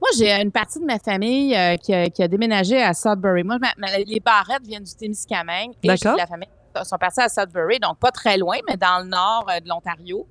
[0.00, 3.44] moi, j'ai une partie de ma famille euh, qui, a, qui, a, déménagé à Sudbury.
[3.44, 5.72] Moi, ma, ma, les Barrettes viennent du Témiscamingue.
[5.82, 6.48] Et la famille
[6.84, 10.26] sont passés à Sudbury, donc pas très loin, mais dans le nord euh, de l'Ontario.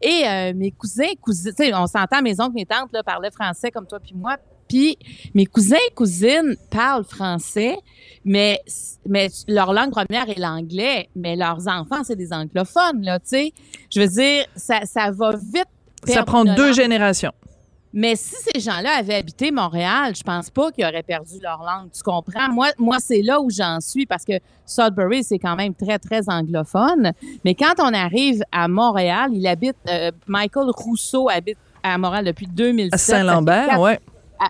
[0.00, 3.86] Et euh, mes cousins, cousines, on s'entend, mes oncles, mes tantes là, parlaient français comme
[3.86, 4.36] toi puis moi.
[4.68, 4.96] Puis
[5.34, 7.76] mes cousins et cousines parlent français,
[8.24, 8.60] mais,
[9.06, 13.52] mais leur langue première est l'anglais, mais leurs enfants, c'est des anglophones, là, tu sais.
[13.90, 15.68] Je veux dire, ça, ça va vite.
[16.06, 16.72] Ça prend deux langue.
[16.72, 17.32] générations.
[17.92, 21.90] Mais si ces gens-là avaient habité Montréal, je pense pas qu'ils auraient perdu leur langue.
[21.94, 22.48] Tu comprends?
[22.50, 26.28] Moi, moi c'est là où j'en suis parce que Sudbury, c'est quand même très, très
[26.28, 27.12] anglophone.
[27.44, 32.46] Mais quand on arrive à Montréal, il habite, euh, Michael Rousseau habite à Montréal depuis
[32.46, 32.94] 2007.
[32.94, 34.00] À Saint-Lambert, ouais.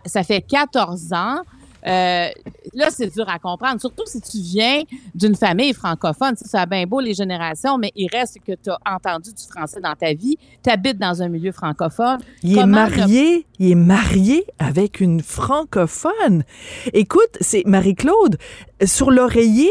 [0.07, 1.43] Ça fait 14 ans.
[1.87, 2.29] Euh,
[2.75, 4.83] là, c'est dur à comprendre, surtout si tu viens
[5.15, 6.35] d'une famille francophone.
[6.37, 9.81] Ça a bien beau les générations, mais il reste que tu as entendu du français
[9.81, 10.37] dans ta vie.
[10.63, 12.19] Tu habites dans un milieu francophone.
[12.43, 16.45] Il Comment est marié, il est marié avec une francophone.
[16.93, 18.37] Écoute, c'est Marie-Claude,
[18.85, 19.71] sur l'oreiller,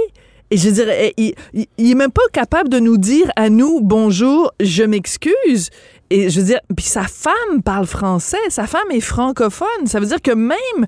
[0.54, 3.80] et je dirais, il, il, il, est même pas capable de nous dire à nous
[3.80, 5.70] bonjour, je m'excuse.
[6.12, 9.86] Et je veux dire, puis sa femme parle français, sa femme est francophone.
[9.86, 10.86] Ça veut dire que même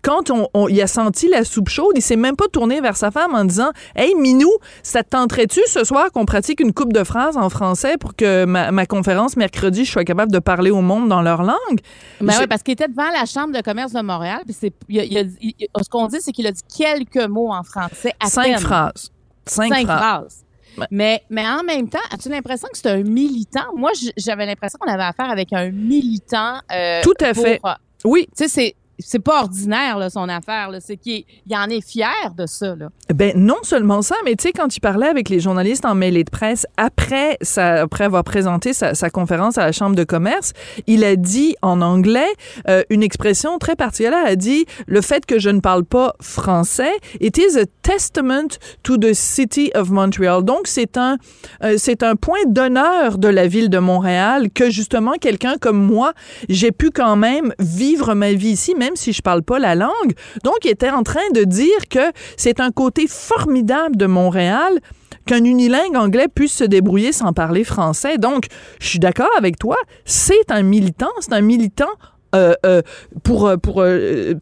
[0.00, 2.96] quand on, on, il a senti la soupe chaude, il s'est même pas tourné vers
[2.96, 4.50] sa femme en disant Hey, Minou,
[4.82, 8.46] ça te tenterait-tu ce soir qu'on pratique une coupe de phrases en français pour que
[8.46, 11.80] ma, ma, conférence mercredi, je sois capable de parler au monde dans leur langue?
[12.22, 15.88] Ben oui, parce qu'il était devant la Chambre de commerce de Montréal, puis c'est, ce
[15.90, 18.14] qu'on dit, c'est qu'il a dit quelques mots en français.
[18.18, 18.58] À Cinq peine.
[18.58, 19.12] phrases.
[19.44, 19.98] Cinq, Cinq phrases.
[19.98, 20.44] phrases.
[20.90, 23.74] Mais, mais en même temps, as-tu l'impression que c'est un militant?
[23.76, 26.60] Moi, j'avais l'impression qu'on avait affaire avec un militant.
[26.72, 27.60] Euh, Tout à pour, fait.
[28.04, 28.28] Oui.
[28.36, 30.70] Tu sais, c'est pas ordinaire là, son affaire.
[30.80, 32.74] C'est qu'il il en est fier de ça.
[32.74, 32.88] Là.
[33.14, 36.24] Ben non seulement ça, mais tu sais quand il parlait avec les journalistes en mêlée
[36.24, 40.52] de presse après après avoir présenté sa, conférence à la chambre de commerce,
[40.86, 42.32] il a dit en anglais
[42.68, 44.24] euh, une expression très particulière.
[44.24, 48.96] A dit le fait que je ne parle pas français, it is a testament to
[48.96, 50.42] the city of Montreal.
[50.44, 51.18] Donc c'est un
[51.62, 56.12] euh, c'est un point d'honneur de la ville de Montréal que justement quelqu'un comme moi
[56.48, 60.12] j'ai pu quand même vivre ma vie ici même si je parle pas la langue.
[60.42, 64.80] Donc, il était en train de dire que c'est un côté formidable de Montréal
[65.26, 68.18] qu'un unilingue anglais puisse se débrouiller sans parler français.
[68.18, 68.46] Donc,
[68.80, 71.94] je suis d'accord avec toi, c'est un militant, c'est un militant
[72.34, 72.82] euh, euh,
[73.22, 74.34] pour, pour euh,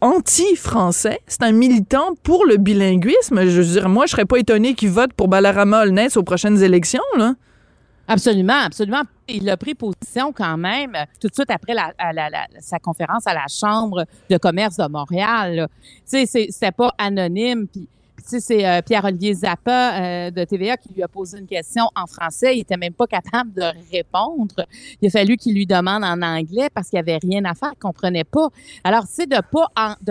[0.00, 1.18] anti-français.
[1.26, 3.44] C'est un militant pour le bilinguisme.
[3.44, 6.62] Je veux dire, moi, je serais pas étonné qu'il vote pour Balarama Holness aux prochaines
[6.62, 7.34] élections, là.
[8.06, 9.02] Absolument, absolument.
[9.28, 11.74] Il a pris position quand même tout de suite après
[12.60, 15.68] sa conférence à la Chambre de commerce de Montréal.
[16.08, 17.66] Tu sais, c'était pas anonyme.
[17.66, 17.88] Puis,
[18.26, 22.56] c'est euh, Pierre-Olivier Zappa euh, de TVA qui lui a posé une question en français.
[22.56, 24.66] Il était même pas capable de répondre.
[25.00, 27.72] Il a fallu qu'il lui demande en anglais parce qu'il y avait rien à faire,
[27.74, 28.48] il comprenait pas.
[28.82, 29.70] Alors, sais, de pas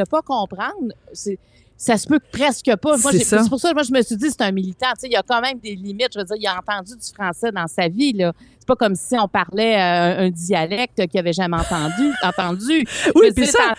[0.10, 1.40] pas comprendre, c'est
[1.84, 2.98] ça se peut presque pas.
[2.98, 4.88] Moi, c'est pour ça que moi, je me suis dit, c'est un militant.
[4.94, 6.12] Tu sais, il y a quand même des limites.
[6.14, 8.14] Je veux dire, il a entendu du français dans sa vie.
[8.14, 8.32] Là.
[8.58, 12.14] C'est pas comme si on parlait euh, un dialecte qu'il avait jamais entendu.
[12.24, 12.88] entendu.
[13.16, 13.74] Oui, puis ça...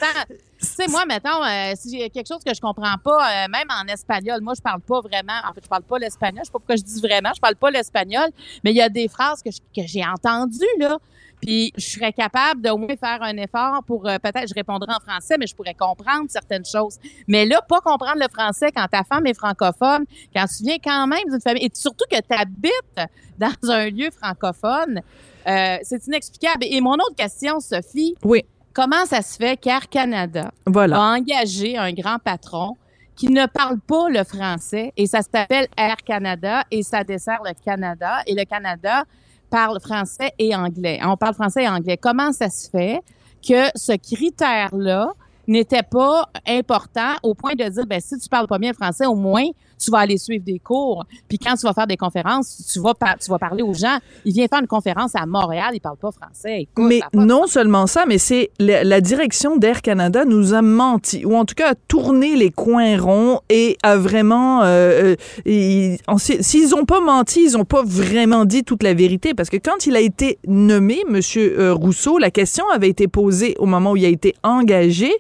[0.61, 3.69] Tu sais, moi, mettons, euh, si j'ai quelque chose que je comprends pas, euh, même
[3.71, 6.53] en espagnol, moi, je parle pas vraiment, en fait, je parle pas l'espagnol, je sais
[6.53, 8.31] pas pourquoi je dis vraiment, je parle pas l'espagnol,
[8.63, 10.97] mais il y a des phrases que, que j'ai entendues, là,
[11.45, 15.01] puis je serais capable de moins faire un effort pour euh, peut-être je répondrais en
[15.01, 16.99] français, mais je pourrais comprendre certaines choses.
[17.29, 20.05] Mais là, pas comprendre le français quand ta femme est francophone,
[20.35, 24.09] quand tu viens quand même d'une famille, et surtout que tu habites dans un lieu
[24.11, 25.01] francophone,
[25.47, 26.65] euh, c'est inexplicable.
[26.65, 28.15] Et mon autre question, Sophie.
[28.23, 28.45] Oui.
[28.73, 30.97] Comment ça se fait qu'Air Canada voilà.
[30.97, 32.77] a engagé un grand patron
[33.15, 37.53] qui ne parle pas le français et ça s'appelle Air Canada et ça dessert le
[37.65, 39.05] Canada et le Canada
[39.51, 40.99] parle français et anglais.
[41.03, 41.97] On parle français et anglais.
[41.97, 43.01] Comment ça se fait
[43.47, 45.13] que ce critère-là
[45.47, 49.15] n'était pas important au point de dire, ben, si tu parles pas bien français, au
[49.15, 49.45] moins,
[49.85, 51.05] tu vas aller suivre des cours.
[51.29, 53.99] Puis quand tu vas faire des conférences, tu vas, tu vas parler aux gens.
[54.25, 56.63] Il vient faire une conférence à Montréal, il parle pas français.
[56.63, 60.63] Écoute, mais pas non seulement ça, mais c'est la, la direction d'Air Canada nous a
[60.63, 64.63] menti, ou en tout cas a tourné les coins ronds et a vraiment...
[64.63, 65.15] euh,
[65.47, 69.57] euh, S'ils ont pas menti, ils ont pas vraiment dit toute la vérité, parce que
[69.57, 73.93] quand il a été nommé, Monsieur euh, Rousseau, la question avait été posée au moment
[73.93, 75.13] où il a été engagé,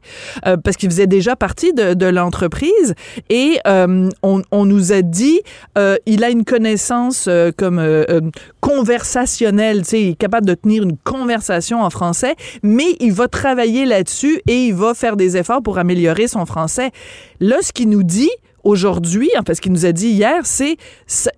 [0.46, 2.94] euh, parce qu'il faisait déjà partie de, de l'entreprise,
[3.28, 5.40] et euh, on, on nous a dit,
[5.76, 8.20] euh, il a une connaissance euh, comme euh,
[8.60, 13.84] conversationnelle, tu il est capable de tenir une conversation en français, mais il va travailler
[13.86, 16.90] là-dessus et il va faire des efforts pour améliorer son français.
[17.40, 18.30] Là, ce qu'il nous dit
[18.62, 20.76] aujourd'hui, enfin, ce qu'il nous a dit hier, c'est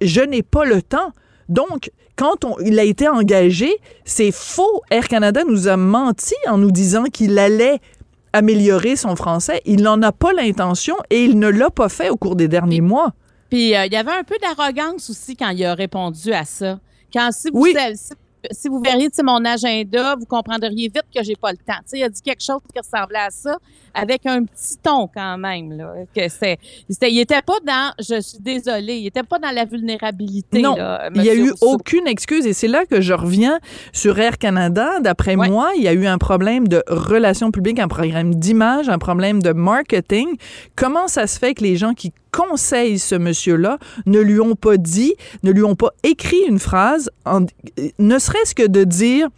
[0.00, 1.12] je n'ai pas le temps.
[1.48, 3.70] Donc, quand on- il a été engagé,
[4.04, 4.82] c'est faux.
[4.90, 7.78] Air Canada nous a menti en nous disant qu'il allait
[8.36, 9.60] améliorer son français.
[9.64, 12.80] Il n'en a pas l'intention et il ne l'a pas fait au cours des derniers
[12.80, 13.12] mois.
[13.50, 16.78] Puis euh, il y avait un peu d'arrogance aussi quand il a répondu à ça.
[17.12, 17.74] Quand si vous, Oui.
[17.94, 18.12] si,
[18.50, 21.74] si vous verriez mon agenda, vous comprendriez vite que j'ai pas le temps.
[21.82, 23.56] Tu sais, il a dit quelque chose qui ressemblait à ça
[23.94, 25.92] avec un petit ton quand même là.
[26.14, 26.58] Que c'était-
[27.10, 30.60] il était pas dans je suis désolé, il était pas dans la vulnérabilité.
[30.60, 31.72] Non, là, il n'y a eu Rousseau.
[31.74, 33.58] aucune excuse et c'est là que je reviens
[33.92, 35.00] sur Air Canada.
[35.00, 35.48] D'après Ouais.
[35.48, 39.42] moi, il y a eu un problème de relations publiques, un problème d'image, un problème
[39.42, 40.36] de marketing.
[40.76, 44.76] Comment ça se fait que les gens qui conseillent ce monsieur-là ne lui ont pas
[44.76, 47.46] dit, ne lui ont pas écrit une phrase, en-
[47.98, 49.28] ne serait-ce que de dire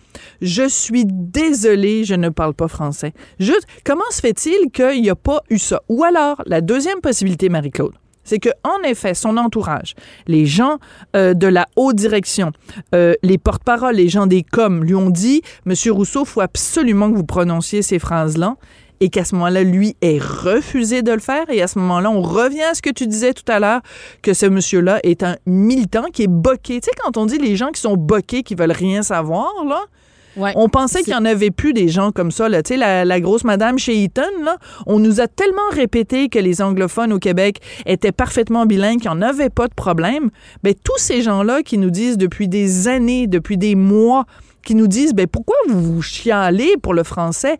[0.42, 3.12] je suis désolé, je ne parle pas français.
[3.38, 5.80] Juste, comment se fait-il qu'il n'y a pas eu ça?
[5.88, 7.92] Ou alors, la deuxième possibilité, Marie-Claude,
[8.24, 9.94] c'est que en effet, son entourage,
[10.26, 10.78] les gens
[11.16, 12.52] euh, de la haute direction,
[12.94, 17.16] euh, les porte-paroles, les gens des coms lui ont dit Monsieur Rousseau, faut absolument que
[17.16, 18.56] vous prononciez ces phrases-là.
[19.00, 21.48] Et qu'à ce moment-là, lui ait refusé de le faire.
[21.50, 23.80] Et à ce moment-là, on revient à ce que tu disais tout à l'heure,
[24.22, 26.80] que ce monsieur-là est un militant qui est boqué.
[26.80, 29.80] Tu sais, quand on dit les gens qui sont boqués, qui veulent rien savoir, là,
[30.36, 30.52] Ouais.
[30.54, 32.48] on pensait qu'il y en avait plus des gens comme ça.
[32.48, 32.62] Là.
[32.62, 34.56] Tu sais, la, la grosse madame chez Eaton, là,
[34.86, 39.16] on nous a tellement répété que les anglophones au Québec étaient parfaitement bilingues, qu'il n'y
[39.16, 40.30] en avait pas de problème.
[40.62, 44.26] Ben, tous ces gens-là qui nous disent depuis des années, depuis des mois,
[44.64, 47.58] qui nous disent ben, pourquoi vous vous chialez pour le français?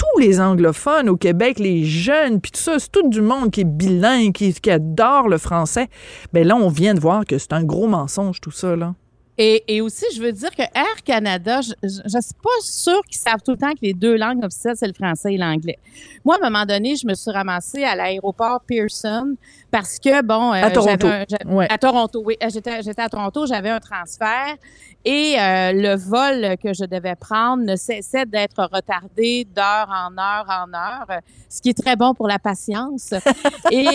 [0.00, 3.60] Tous les anglophones au Québec, les jeunes, puis tout ça, c'est tout du monde qui
[3.60, 5.88] est bilingue, qui, adore le français.
[6.32, 8.94] Ben là, on vient de voir que c'est un gros mensonge, tout ça, là.
[9.36, 13.20] Et, et aussi, je veux dire que Air Canada, je ne suis pas sûre qu'ils
[13.20, 15.78] savent tout le temps que les deux langues officielles, c'est le français et l'anglais.
[16.24, 19.34] Moi, à un moment donné, je me suis ramassée à l'aéroport Pearson
[19.70, 20.52] parce que, bon...
[20.52, 21.06] euh, À Toronto.
[21.06, 21.66] un- Ouais.
[21.70, 22.36] À Toronto, oui.
[22.42, 24.54] Euh, J'étais, à Toronto, j'avais un transfert
[25.04, 30.46] et euh, le vol que je devais prendre ne cessait d'être retardé d'heure en heure
[30.48, 33.14] en heure, ce qui est très bon pour la patience.
[33.70, 33.86] et,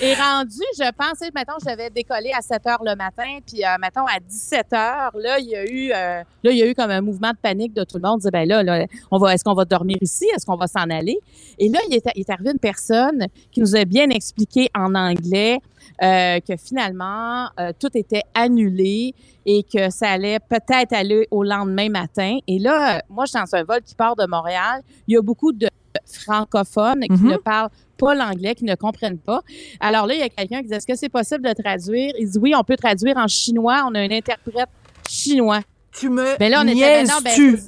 [0.00, 4.06] et rendu, je pensais, mettons, je devais décoller à 7 heures le matin, puis, mettons,
[4.06, 7.00] à 17 heures, là, il y a eu, là, il y a eu comme un
[7.00, 8.14] mouvement de panique de tout le monde.
[8.14, 10.26] On disait, ben là, là on va, est-ce qu'on va dormir ici?
[10.34, 11.18] Est-ce qu'on va s'en aller?
[11.58, 14.94] Et là, il est, il est arrivé une personne qui nous a bien expliqué en
[14.94, 15.58] anglais
[16.02, 19.14] euh, que finalement, euh, tout était annulé
[19.46, 22.38] et que ça allait peut-être aller au lendemain matin.
[22.48, 24.82] Et là, euh, moi, je suis dans un vol qui part de Montréal.
[25.06, 25.68] Il y a beaucoup de
[26.06, 29.42] francophones qui ne parlent pas l'anglais, qui ne comprennent pas.
[29.78, 32.12] Alors là, il y a quelqu'un qui dit, est-ce que c'est possible de traduire?
[32.18, 33.84] Il dit, oui, on peut traduire en chinois.
[33.86, 34.68] On a un interprète
[35.08, 35.60] chinois.
[35.92, 37.58] Tu me Ben là, on était, ben non, ben?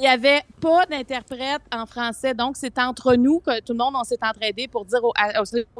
[0.00, 2.32] Il n'y avait pas d'interprète en français.
[2.32, 5.00] Donc, c'est entre nous que tout le monde, on s'est entraidé pour dire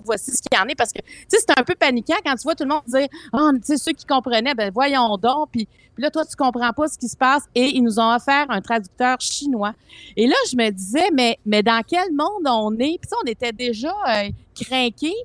[0.04, 0.74] voici ce qu'il y en est.
[0.74, 3.08] Parce que, tu sais, c'est un peu paniquant quand tu vois tout le monde dire
[3.32, 5.48] Ah, ceux qui comprenaient, ben voyons donc.
[5.52, 7.44] Puis, puis là, toi, tu comprends pas ce qui se passe.
[7.54, 9.72] Et ils nous ont offert un traducteur chinois.
[10.18, 12.98] Et là, je me disais, mais, mais dans quel monde on est?
[13.00, 15.16] Puis, ça, on était déjà euh, craqués.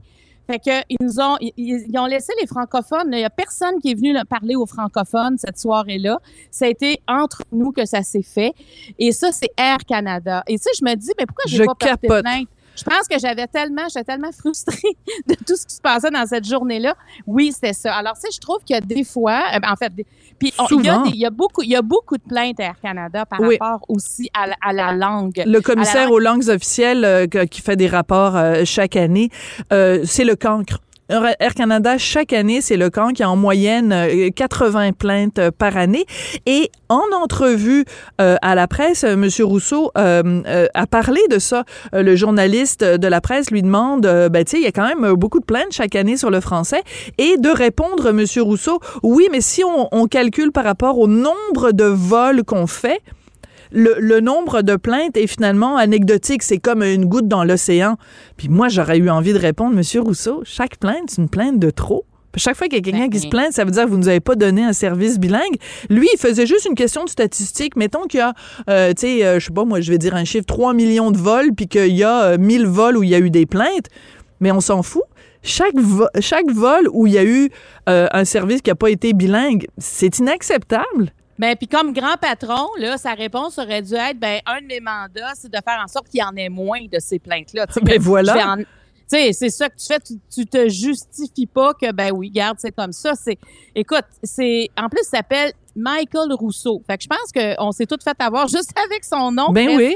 [0.47, 3.09] Fait que ils nous ont ils, ils ont laissé les francophones.
[3.13, 6.19] Il y a personne qui est venu parler aux francophones cette soirée-là.
[6.51, 8.53] Ça a été entre nous que ça s'est fait.
[8.99, 10.43] Et ça, c'est Air Canada.
[10.47, 12.21] Et ça, je me dis, mais pourquoi j'ai Je pas porté capote.
[12.21, 12.47] plainte?
[12.75, 16.25] Je pense que j'avais tellement, j'étais tellement frustrée de tout ce qui se passait dans
[16.25, 16.95] cette journée-là.
[17.25, 17.95] Oui, c'était ça.
[17.95, 20.05] Alors, tu sais, je trouve qu'il y a des fois, euh, ben, en fait, des-
[20.37, 22.59] puis il y, a des- il y a beaucoup, il y a beaucoup de plaintes
[22.59, 23.57] à Air Canada par Oui.
[23.59, 25.41] rapport aussi à, la- à la langue.
[25.45, 29.29] Le commissaire aux langues officielles euh, qui fait des rapports euh, chaque année,
[29.71, 30.79] euh, c'est le cancre.
[31.07, 35.51] Air Canada, chaque année, c'est le cancre qui a en moyenne euh, 80 plaintes euh,
[35.55, 36.05] par année.
[36.47, 37.85] Et en entrevue
[38.19, 39.29] euh, à la presse, euh, M.
[39.41, 41.63] Rousseau euh, euh, a parlé de ça.
[41.93, 44.87] Euh, le journaliste de la presse lui demande, euh, ben, tu il y a quand
[44.87, 46.81] même euh, beaucoup de plaintes chaque année sur le français.
[47.19, 48.25] Et de répondre, M.
[48.37, 53.01] Rousseau, oui, mais si on calcule par rapport au nombre de vols qu'on fait,
[53.75, 56.41] le, le nombre de plaintes est finalement anecdotique.
[56.41, 57.97] C'est comme une goutte dans l'océan.
[58.37, 61.69] Puis moi, j'aurais eu envie de répondre, Monsieur Rousseau, chaque plainte, c'est une plainte de
[61.69, 62.05] trop.
[62.37, 64.09] Chaque fois qu'il y a quelqu'un qui se plaint, ça veut dire que vous nous
[64.09, 65.55] avez pas donné un service bilingue.
[65.89, 67.77] Lui, il faisait juste une question de statistique.
[67.77, 68.33] Mettons qu'il y a,
[68.69, 71.11] euh, tu sais, euh, je sais pas, moi, je vais dire un chiffre, 3 millions
[71.11, 73.45] de vols, puis qu'il y a euh, 1000 vols où il y a eu des
[73.45, 73.85] plaintes.
[74.41, 75.03] Mais on s'en fout.
[75.43, 77.49] Chaque, vo- chaque vol où il y a eu
[77.87, 81.13] euh, un service qui n'a pas été bilingue, c'est inacceptable.
[81.37, 84.79] Ben, puis comme grand patron, là, sa réponse aurait dû être, ben, un de mes
[84.79, 87.65] mandats, c'est de faire en sorte qu'il y en ait moins de ces plaintes-là.
[87.81, 88.55] Ben voilà.
[88.57, 88.65] Tu
[89.07, 89.99] sais, c'est ça que tu fais.
[89.99, 93.13] Tu, tu te justifies pas que, ben oui, garde, c'est comme ça.
[93.15, 93.37] C'est,
[93.75, 96.81] écoute, c'est, en plus, il s'appelle Michael Rousseau.
[96.87, 99.51] Fait que je pense qu'on s'est tout fait avoir juste avec son nom.
[99.51, 99.79] Ben presque.
[99.79, 99.95] oui.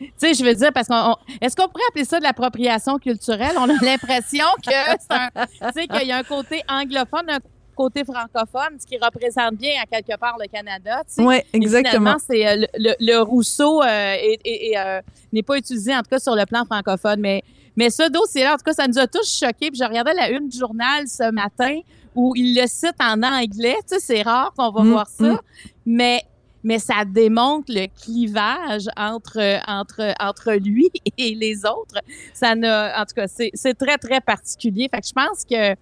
[0.00, 2.98] Tu sais, je veux dire, parce qu'on, on- est-ce qu'on pourrait appeler ça de l'appropriation
[2.98, 3.52] culturelle?
[3.56, 7.38] On a l'impression que c'est un, tu sais, qu'il y a un côté anglophone, un
[7.74, 11.02] côté francophone, ce qui représente bien à quelque part le Canada.
[11.06, 11.22] tu sais.
[11.22, 11.90] Oui, Et exactement.
[11.90, 15.00] finalement, c'est euh, le, le- le Rousseau euh, est- est, euh,
[15.32, 17.42] n'est pas utilisé en tout cas sur le plan francophone, mais
[17.76, 19.70] mais ce dossier-là, en tout cas, ça nous a tous choqués.
[19.70, 21.80] Puis je regardais la une du journal ce matin
[22.14, 23.76] où il le cite en anglais.
[23.88, 25.38] Tu sais, c'est rare qu'on va Mm, voir ça, mm.
[25.86, 26.22] mais
[26.66, 32.00] mais ça démontre le clivage entre entre entre lui et les autres.
[32.32, 34.88] Ça n'a, en tout cas, c'est c'est très très particulier.
[34.94, 35.74] Fait que je pense que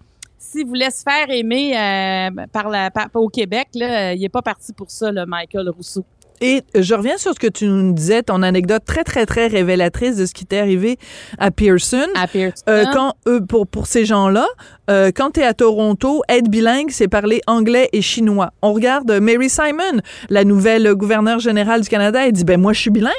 [0.43, 4.43] s'il voulait se faire aimer euh, par la par- au Québec, là, il est pas
[4.43, 6.05] parti pour ça, le Michael Rousseau.
[6.45, 10.16] Et je reviens sur ce que tu nous disais, ton anecdote très, très, très révélatrice
[10.16, 10.99] de ce qui t'est arrivé
[11.38, 12.09] à Pearson.
[12.16, 12.64] À Pearson.
[12.68, 13.14] Euh, quand
[13.49, 14.47] pour pour ces gens-là,
[14.90, 18.51] euh, quand tu es à Toronto, être bilingue, c'est parler anglais et chinois.
[18.61, 22.72] On regarde euh, Mary Simon, la nouvelle gouverneure générale du Canada, elle dit ben moi
[22.72, 23.12] je suis bilingue.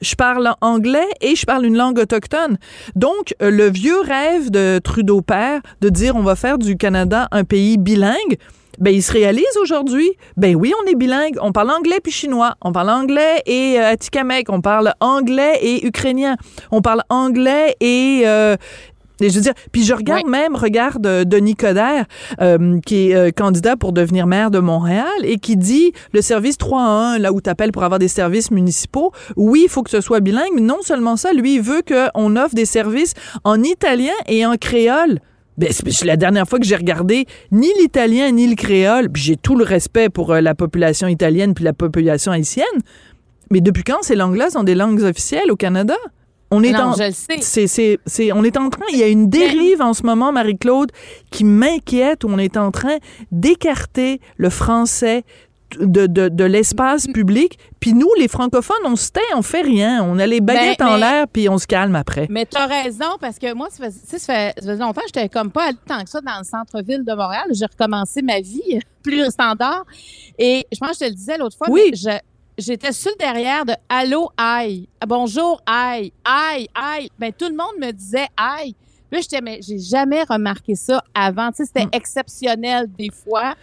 [0.00, 2.58] Je parle anglais et je parle une langue autochtone.
[2.96, 7.28] Donc, euh, le vieux rêve de Trudeau père de dire on va faire du Canada
[7.32, 8.38] un pays bilingue,
[8.78, 10.10] ben il se réalise aujourd'hui.
[10.36, 11.36] Ben oui, on est bilingue.
[11.42, 12.56] On parle anglais puis chinois.
[12.62, 14.50] On parle anglais et euh, atikamekw.
[14.50, 16.36] On parle anglais et ukrainien.
[16.70, 18.56] On parle anglais et euh,
[19.20, 22.06] et je veux dire, puis je regarde même, regarde euh, Denis Coderre,
[22.40, 26.58] euh, qui est euh, candidat pour devenir maire de Montréal et qui dit le service
[26.58, 29.82] 3 en 1, là où tu appelles pour avoir des services municipaux, oui, il faut
[29.82, 33.14] que ce soit bilingue, mais non seulement ça, lui, il veut qu'on offre des services
[33.44, 35.20] en italien et en créole.
[35.60, 39.36] Ben, c'est la dernière fois que j'ai regardé ni l'italien ni le créole, puis j'ai
[39.36, 42.64] tout le respect pour euh, la population italienne puis la population haïtienne,
[43.50, 45.96] mais depuis quand ces langues-là sont des langues officielles au Canada?
[46.50, 49.28] On est Non, en, c'est, c'est, c'est, on est en train, il y a une
[49.30, 50.90] dérive en ce moment, Marie-Claude,
[51.30, 52.96] qui m'inquiète, où on est en train
[53.30, 55.24] d'écarter le français
[55.78, 57.56] de, de, de l'espace public.
[57.78, 60.02] Puis nous, les francophones, on se tait, on fait rien.
[60.04, 62.26] On a les baguettes Ben, en l'air, puis on se calme après.
[62.28, 65.06] Mais tu as raison, parce que moi, ça fait, ça fait, ça faisait longtemps que
[65.14, 67.44] j'étais comme pas allée tant que ça dans le centre-ville de Montréal.
[67.52, 69.84] J'ai recommencé ma vie plus standard.
[70.38, 71.82] Et je pense que je te le disais l'autre fois, Oui.
[71.92, 72.18] mais je-
[72.60, 74.88] j'étais sur le derrière de Allô, aïe.
[75.06, 76.12] Bonjour, aïe.
[76.24, 77.10] Aïe, aïe.
[77.18, 78.74] Ben, tout le monde me disait aïe.
[79.10, 81.50] Puis Là, j'étais, mais j'ai jamais remarqué ça avant.
[81.50, 81.90] Tu sais, c'était Mm.
[81.92, 83.54] exceptionnel des fois.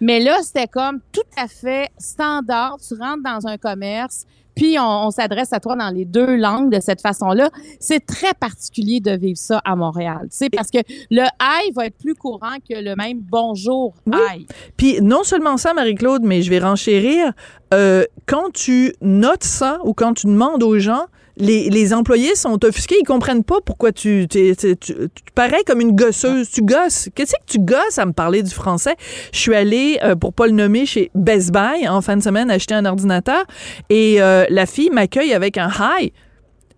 [0.00, 2.76] Mais là, c'était comme tout à fait standard.
[2.86, 4.26] Tu rentres dans un commerce,
[4.56, 7.50] puis on, on s'adresse à toi dans les deux langues de cette façon-là.
[7.78, 10.22] C'est très particulier de vivre ça à Montréal.
[10.30, 10.78] Tu sais, parce que
[11.10, 14.46] le aïe va être plus courant que le même bonjour Oui.
[14.76, 17.32] Puis non seulement ça, Marie-Claude, mais je vais renchérir.
[17.74, 21.04] Euh, quand tu notes ça ou quand tu demandes aux gens,
[21.38, 24.96] les, les employés sont offusqués, ils comprennent pas pourquoi tu, t'es- tu, tu
[25.34, 27.08] parais comme une gosseuse, tu gosses.
[27.14, 28.96] Qu'est-ce que tu gosses à me parler du français?
[29.32, 32.50] Je suis allée, euh, pour pas le nommer, chez Best Buy en fin de semaine
[32.50, 33.44] acheter un ordinateur
[33.90, 36.12] et euh, la fille m'accueille avec un hi.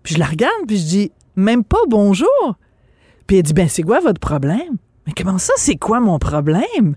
[0.02, 2.28] Puis je la regarde, puis je dis, même pas bonjour.
[3.26, 4.76] Puis elle dit, ben c'est quoi votre problème?
[5.06, 6.96] Mais comment ça, c'est quoi mon problème?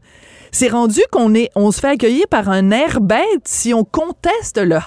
[0.52, 4.58] C'est rendu qu'on est, on se fait accueillir par un air bête si on conteste
[4.58, 4.78] le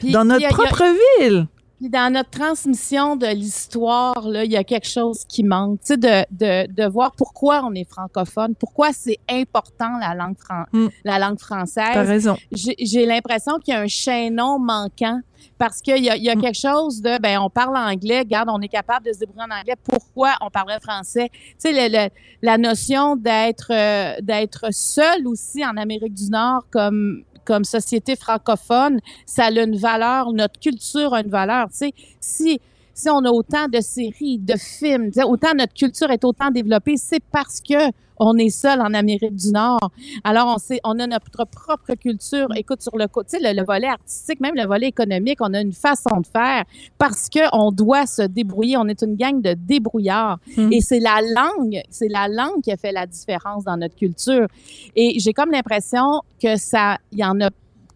[0.00, 0.82] Puis dans notre a- a- propre
[1.20, 1.46] ville.
[1.80, 5.80] Puis dans notre transmission de l'histoire, là, il y a quelque chose qui manque.
[5.80, 10.36] Tu sais, de, de, de voir pourquoi on est francophone, pourquoi c'est important la langue,
[10.38, 10.88] fran- Mm.
[11.04, 12.06] la langue T'as française.
[12.08, 12.36] raison.
[12.52, 15.20] J'ai l'impression qu'il y a un chaînon manquant
[15.56, 16.40] parce qu'il y a, il y a Mm.
[16.42, 19.58] quelque chose de, ben, on parle anglais, regarde, on est capable de se débrouiller en
[19.58, 19.76] anglais.
[19.82, 21.30] Pourquoi on parlerait français?
[21.32, 22.10] Tu sais, le- le-
[22.42, 29.00] la notion d'être euh, d'être seul aussi en Amérique du Nord comme comme société francophone,
[29.26, 31.68] ça a une valeur, notre culture a une valeur.
[31.70, 32.60] Tu sais, si
[32.94, 37.22] si on a autant de séries, de films, autant notre culture est autant développée, c'est
[37.32, 39.90] parce que on est seul en Amérique du Nord.
[40.24, 42.48] Alors, on sait, on a notre propre culture.
[42.54, 45.72] Écoute, sur le côté, le, le volet artistique, même le volet économique, on a une
[45.72, 46.64] façon de faire
[46.98, 48.76] parce que on doit se débrouiller.
[48.76, 50.38] On est une gang de débrouillards.
[50.56, 50.70] Mm.
[50.70, 54.46] Et c'est la langue, c'est la langue qui a fait la différence dans notre culture.
[54.94, 57.48] Et j'ai comme l'impression que ça, il y en a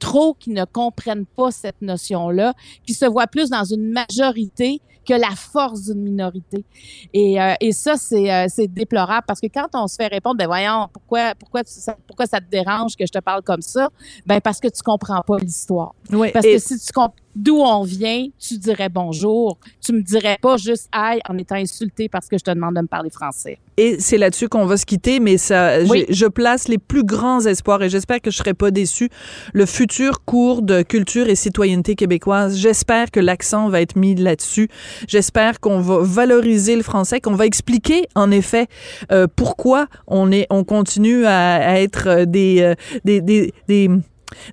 [0.05, 2.53] trop qui ne comprennent pas cette notion-là,
[2.87, 6.65] qui se voient plus dans une majorité que la force d'une minorité.
[7.13, 10.37] Et, euh, et ça, c'est, euh, c'est déplorable parce que quand on se fait répondre,
[10.39, 13.61] ben voyons, pourquoi, pourquoi, tu, ça, pourquoi ça te dérange que je te parle comme
[13.61, 13.89] ça?
[14.27, 15.95] Ben parce que tu comprends pas l'histoire.
[16.11, 19.59] Oui, Parce et- que si tu comprends d'où on vient, tu dirais bonjour.
[19.85, 22.81] Tu me dirais pas juste aïe en étant insulté parce que je te demande de
[22.83, 23.59] me parler français.
[23.77, 26.05] Et c'est là-dessus qu'on va se quitter, mais ça, Oui.
[26.09, 29.09] je place les plus grands espoirs et j'espère que je serai pas déçu.
[29.53, 34.69] Le futur cours de culture et citoyenneté québécoise, j'espère que l'accent va être mis là-dessus.
[35.09, 38.69] J'espère qu'on va valoriser le français, qu'on va expliquer en effet
[39.11, 42.75] euh, pourquoi on est, on continue à, à être euh, des, euh,
[43.05, 43.91] des, des, des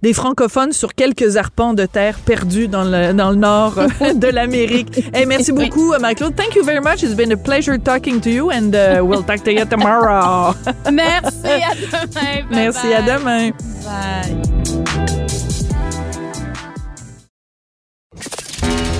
[0.01, 3.75] des francophones sur quelques arpents de terre perdus dans le, dans le nord
[4.15, 5.03] de l'Amérique.
[5.13, 6.31] Hey, merci beaucoup, Michael.
[6.33, 7.03] Thank you very much.
[7.03, 10.53] It's been a pleasure talking to you and uh, we'll talk to you tomorrow.
[10.91, 12.07] Merci, à demain.
[12.13, 13.51] Bye merci, à demain.
[13.83, 14.51] Bye.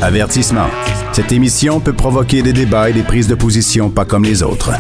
[0.02, 0.68] Avertissement.
[1.14, 4.72] Cette émission peut provoquer des débats et des prises de position pas comme les autres.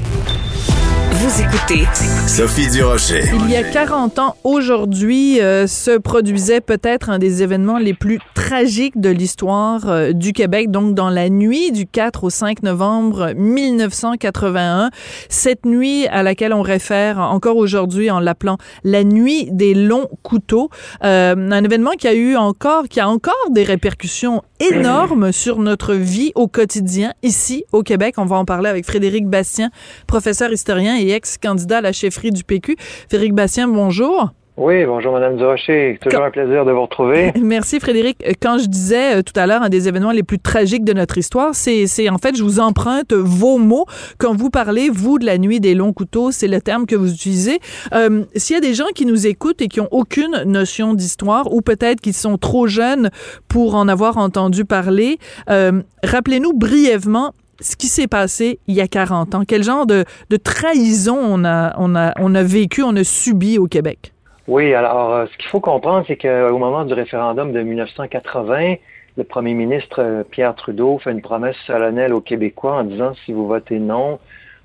[1.42, 1.86] Écoutez
[2.28, 3.24] Sophie Durocher.
[3.34, 8.20] Il y a 40 ans, aujourd'hui, euh, se produisait peut-être un des événements les plus
[8.36, 13.34] tragiques de l'histoire euh, du Québec, donc dans la nuit du 4 au 5 novembre
[13.36, 14.92] 1981.
[15.30, 20.70] Cette nuit à laquelle on réfère encore aujourd'hui en l'appelant la nuit des longs couteaux.
[21.04, 25.96] Euh, un événement qui a eu encore, qui a encore des répercussions énormes sur notre
[25.96, 28.16] vie au quotidien ici au Québec.
[28.18, 29.72] On va en parler avec Frédéric Bastien,
[30.06, 32.76] professeur historien et ex-candidat à la chefferie du PQ.
[33.10, 34.30] Frédéric Bastien, bonjour.
[34.58, 35.98] Oui, bonjour Madame Durocher.
[36.02, 37.32] Toujours un plaisir de vous retrouver.
[37.42, 38.18] Merci Frédéric.
[38.42, 41.18] Quand je disais euh, tout à l'heure un des événements les plus tragiques de notre
[41.18, 43.86] histoire, c'est c'est- en fait je vous emprunte vos mots
[44.20, 47.12] quand vous parlez vous de la nuit des longs couteaux, c'est le terme que vous
[47.14, 47.60] utilisez.
[47.94, 51.52] Euh, S'il y a des gens qui nous écoutent et qui ont aucune notion d'histoire
[51.52, 53.10] ou peut-être qui sont trop jeunes
[53.48, 55.18] pour en avoir entendu parler,
[55.50, 59.43] euh, rappelez-nous brièvement ce qui s'est passé il y a 40 ans?
[59.47, 63.57] Quel genre de, de trahison on a, on, a, on a vécu, on a subi
[63.57, 64.14] au Québec?
[64.47, 68.76] Oui, alors euh, ce qu'il faut comprendre, c'est qu'au moment du référendum de 1980,
[69.18, 73.34] le premier ministre euh, Pierre Trudeau fait une promesse solennelle aux Québécois en disant si
[73.34, 74.20] vous votez non,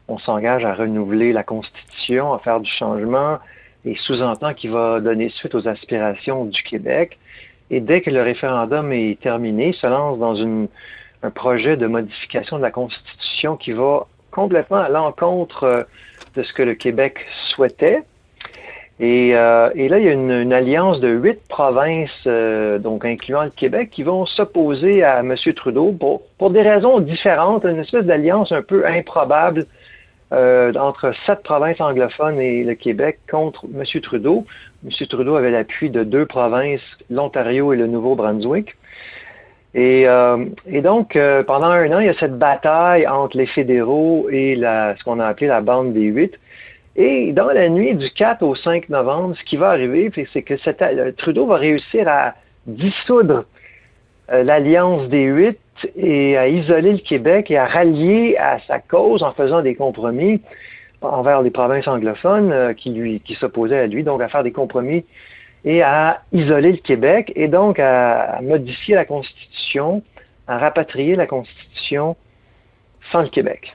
[0.09, 3.39] on s'engage à renouveler la Constitution, à faire du changement,
[3.85, 7.19] et sous-entend qu'il va donner suite aux aspirations du Québec.
[7.71, 10.69] Et dès que le référendum est terminé, se lance dans une,
[11.23, 14.07] un projet de modification de la Constitution qui va
[14.37, 15.83] complètement à l'encontre euh,
[16.37, 18.03] de ce que le Québec souhaitait.
[19.01, 23.51] Et, euh, là, il y a une, alliance de huit provinces, euh, donc incluant le
[23.51, 25.35] Québec, qui vont s'opposer à M.
[25.55, 25.93] Trudeau
[26.39, 29.67] pour, des raisons différentes, une espèce d'alliance un peu improbable
[30.33, 33.85] entre sept provinces anglophones et le Québec contre M.
[34.03, 34.45] Trudeau.
[34.85, 35.07] M.
[35.07, 38.75] Trudeau avait l'appui de deux provinces, l'Ontario et le Nouveau-Brunswick.
[39.75, 43.47] Et, euh, et donc, euh, pendant un an, il y a cette bataille entre les
[43.47, 46.33] fédéraux et ce qu'on a appelé la bande des huit.
[46.97, 50.55] Et dans la nuit du 4 au 5 novembre, ce qui va arriver, c'est que
[50.55, 52.35] euh, Trudeau va réussir à
[52.67, 53.45] dissoudre
[54.29, 55.61] l'alliance des huit
[55.95, 60.41] et à isoler le Québec et à rallier à sa cause en faisant des compromis
[61.01, 65.05] envers les provinces anglophones qui s'opposaient à lui, donc à faire des compromis
[65.67, 70.03] et à isoler le Québec et donc à, modifier la Constitution,
[70.47, 72.17] à rapatrier la Constitution
[73.11, 73.75] sans le Québec.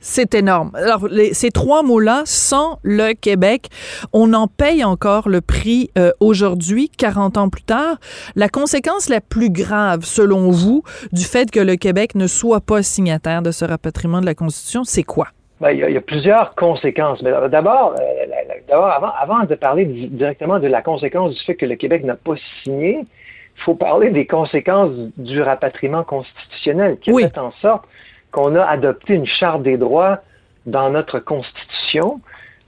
[0.00, 0.70] C'est énorme.
[0.74, 3.68] Alors, ces trois mots-là, sans le Québec,
[4.12, 7.96] on en paye encore le prix euh, aujourd'hui, 40 ans plus tard.
[8.36, 12.82] La conséquence la plus grave, selon vous, du fait que le Québec ne soit pas
[12.82, 15.28] signataire de ce rapatriement de la Constitution, c'est quoi?
[15.60, 17.22] Ben, il, y a, il y a plusieurs conséquences.
[17.22, 21.34] Mais d'abord, euh, la- la- d'abord avant, avant de parler di- directement de la conséquence
[21.34, 26.04] du fait que le Québec n'a pas signé, il faut parler des conséquences du rapatriement
[26.04, 27.22] constitutionnel qui a Oui.
[27.22, 27.84] fait en sorte
[28.32, 30.18] qu'on a adopté une charte des droits
[30.66, 32.20] dans notre Constitution,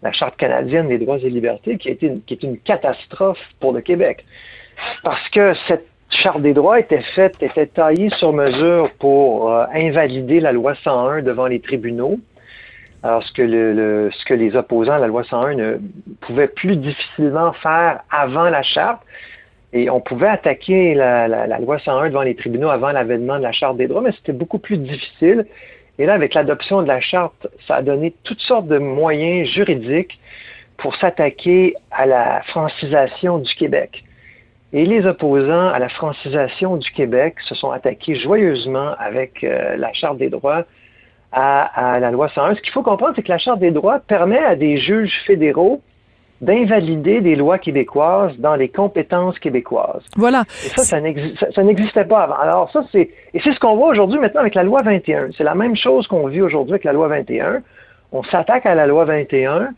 [0.02, 3.40] la Charte canadienne des droits et libertés, qui, a été une- qui est une catastrophe
[3.60, 4.24] pour le Québec.
[5.02, 10.40] Parce que cette Charte des droits était faite, était taillée sur mesure pour euh, invalider
[10.40, 12.18] la loi 101 devant les tribunaux.
[13.02, 15.78] Alors, ce que, le, le- ce que les opposants à la loi 101 ne
[16.20, 19.02] pouvaient plus difficilement faire avant la charte,
[19.72, 23.42] et on pouvait attaquer la, la- la loi 101 devant les tribunaux avant l'avènement de
[23.42, 25.46] la Charte des droits, mais c'était beaucoup plus difficile.
[25.98, 30.18] Et là, avec l'adoption de la Charte, ça a donné toutes sortes de moyens juridiques
[30.78, 34.04] pour s'attaquer à la francisation du Québec.
[34.72, 39.92] Et les opposants à la francisation du Québec se sont attaqués joyeusement avec euh, la
[39.92, 40.64] Charte des droits
[41.32, 42.54] à, à la loi 101.
[42.54, 45.82] Ce qu'il faut comprendre, c'est que la Charte des droits permet à des juges fédéraux
[46.40, 50.04] d'invalider des lois québécoises dans les compétences québécoises.
[50.16, 50.44] Voilà.
[50.64, 52.36] Et ça, ça n'existait pas avant.
[52.36, 55.30] Alors ça, c'est et c'est ce qu'on voit aujourd'hui maintenant avec la loi 21.
[55.36, 57.62] C'est la même chose qu'on vit aujourd'hui avec la loi 21.
[58.12, 59.70] On s'attaque à la loi 21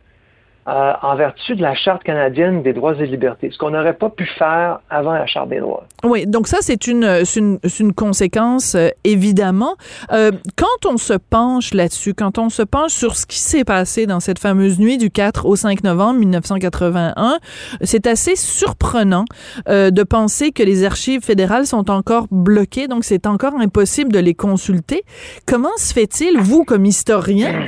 [0.70, 4.08] euh, en vertu de la Charte canadienne des droits et libertés, ce qu'on n'aurait pas
[4.08, 5.84] pu faire avant la Charte des droits.
[6.04, 7.02] Oui, donc ça, c'est une,
[7.36, 9.74] une, une, conséquence, euh, évidemment.
[10.12, 14.06] Euh, quand on se penche là-dessus, quand on se penche sur ce qui s'est passé
[14.06, 17.38] dans cette fameuse nuit du 4 au 5 novembre 1981,
[17.80, 19.24] c'est assez surprenant
[19.66, 24.34] de penser que les archives fédérales sont encore bloquées, donc c'est encore impossible de les
[24.34, 25.02] consulter.
[25.46, 27.66] Comment se fait-il, vous, comme historien,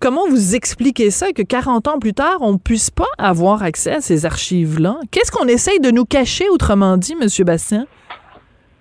[0.00, 4.00] comment vous expliquez ça, que 40 ans plus on ne puisse pas avoir accès à
[4.00, 4.96] ces archives-là?
[5.10, 7.28] Qu'est-ce qu'on essaye de nous cacher, autrement dit, M.
[7.44, 7.86] Bastien?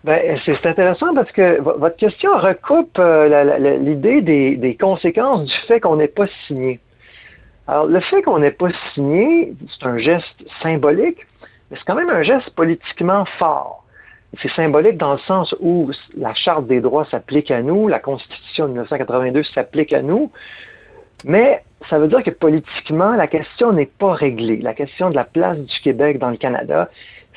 [0.03, 5.97] Ben, c'est intéressant parce que votre question recoupe euh, l'idée des, conséquences du fait qu'on
[5.97, 6.79] n'ait pas signé.
[7.67, 11.17] Alors, le fait qu'on n'ait pas signé, c'est un geste symbolique,
[11.69, 13.83] mais c'est quand même un geste politiquement fort.
[14.41, 18.65] C'est symbolique dans le sens où la Charte des droits s'applique à nous, la Constitution
[18.65, 20.31] de 1982 s'applique à nous,
[21.25, 24.57] mais ça veut dire que politiquement, la question n'est pas réglée.
[24.57, 26.89] La question de la place du Québec dans le Canada,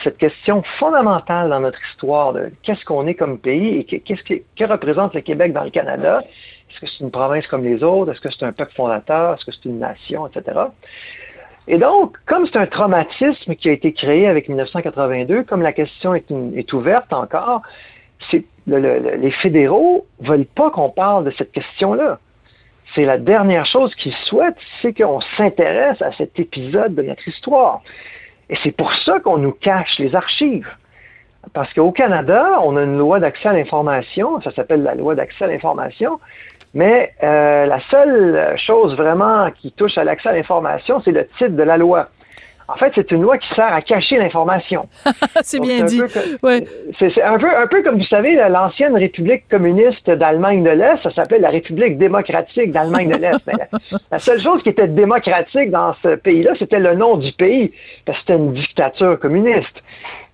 [0.02, 4.64] cette question fondamentale dans notre histoire de qu'est-ce qu'on est comme pays et qu'est-ce que,
[4.64, 6.22] représente le Québec dans le Canada.
[6.70, 8.12] Est-ce que c'est une province comme les autres?
[8.12, 9.34] Est-ce que c'est un peuple fondateur?
[9.34, 10.58] Est-ce que c'est une nation, etc.
[11.68, 16.14] Et donc, comme c'est un traumatisme qui a été créé avec 1982, comme la question
[16.14, 17.62] est, ouverte encore,
[18.66, 22.18] les fédéraux veulent pas qu'on parle de cette question-là
[22.94, 27.82] c'est la dernière chose qu'ils souhaitent, c'est qu'on s'intéresse à cet épisode de notre histoire.
[28.48, 30.68] Et c'est pour ça qu'on nous cache les archives.
[31.54, 35.44] Parce qu'au Canada, on a une loi d'accès à l'information, ça s'appelle la loi d'accès
[35.44, 36.20] à l'information,
[36.74, 41.56] mais euh, la seule chose vraiment qui touche à l'accès à l'information, c'est le titre
[41.56, 42.08] de la loi.
[42.72, 44.88] En fait, c'est une loi qui sert à cacher l'information.
[45.42, 46.00] c'est bien dit.
[46.98, 51.10] C'est un peu, un peu comme vous savez, l'ancienne République communiste d'Allemagne de l'Est, ça
[51.10, 53.40] s'appelait la République démocratique d'Allemagne de l'Est.
[54.10, 57.72] la, seule chose qui était démocratique dans ce pays-là, c'était le nom du pays,
[58.06, 59.82] parce que c'était une dictature communiste.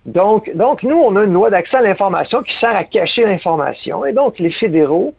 [0.05, 4.05] Donc, donc, nous, on a une loi d'accès à l'information qui sert à cacher l'information.
[4.05, 5.13] Et donc, les fédéraux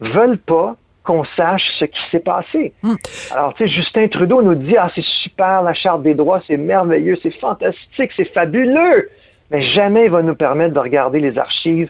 [0.00, 2.74] veulent pas qu'on sache ce qui s'est passé.
[2.82, 2.96] Hmm.
[3.30, 6.56] Alors, tu sais, Justin Trudeau nous dit, ah, c'est super, la Charte des droits, c'est
[6.56, 9.08] merveilleux, c'est fantastique, c'est fabuleux,
[9.50, 11.88] mais jamais il va nous permettre de regarder les archives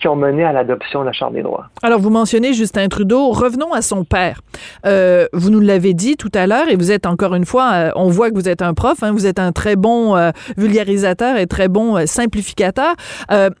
[0.00, 1.68] qui ont mené à l'adoption de la Charte des droits.
[1.82, 3.30] Alors, vous mentionnez Justin Trudeau.
[3.30, 4.40] Revenons à son père.
[4.86, 7.90] Euh, vous nous l'avez dit tout à l'heure, et vous êtes encore une fois, euh,
[7.96, 11.36] on voit que vous êtes un prof, hein, vous êtes un très bon euh, vulgarisateur
[11.36, 12.94] et très bon simplificateur.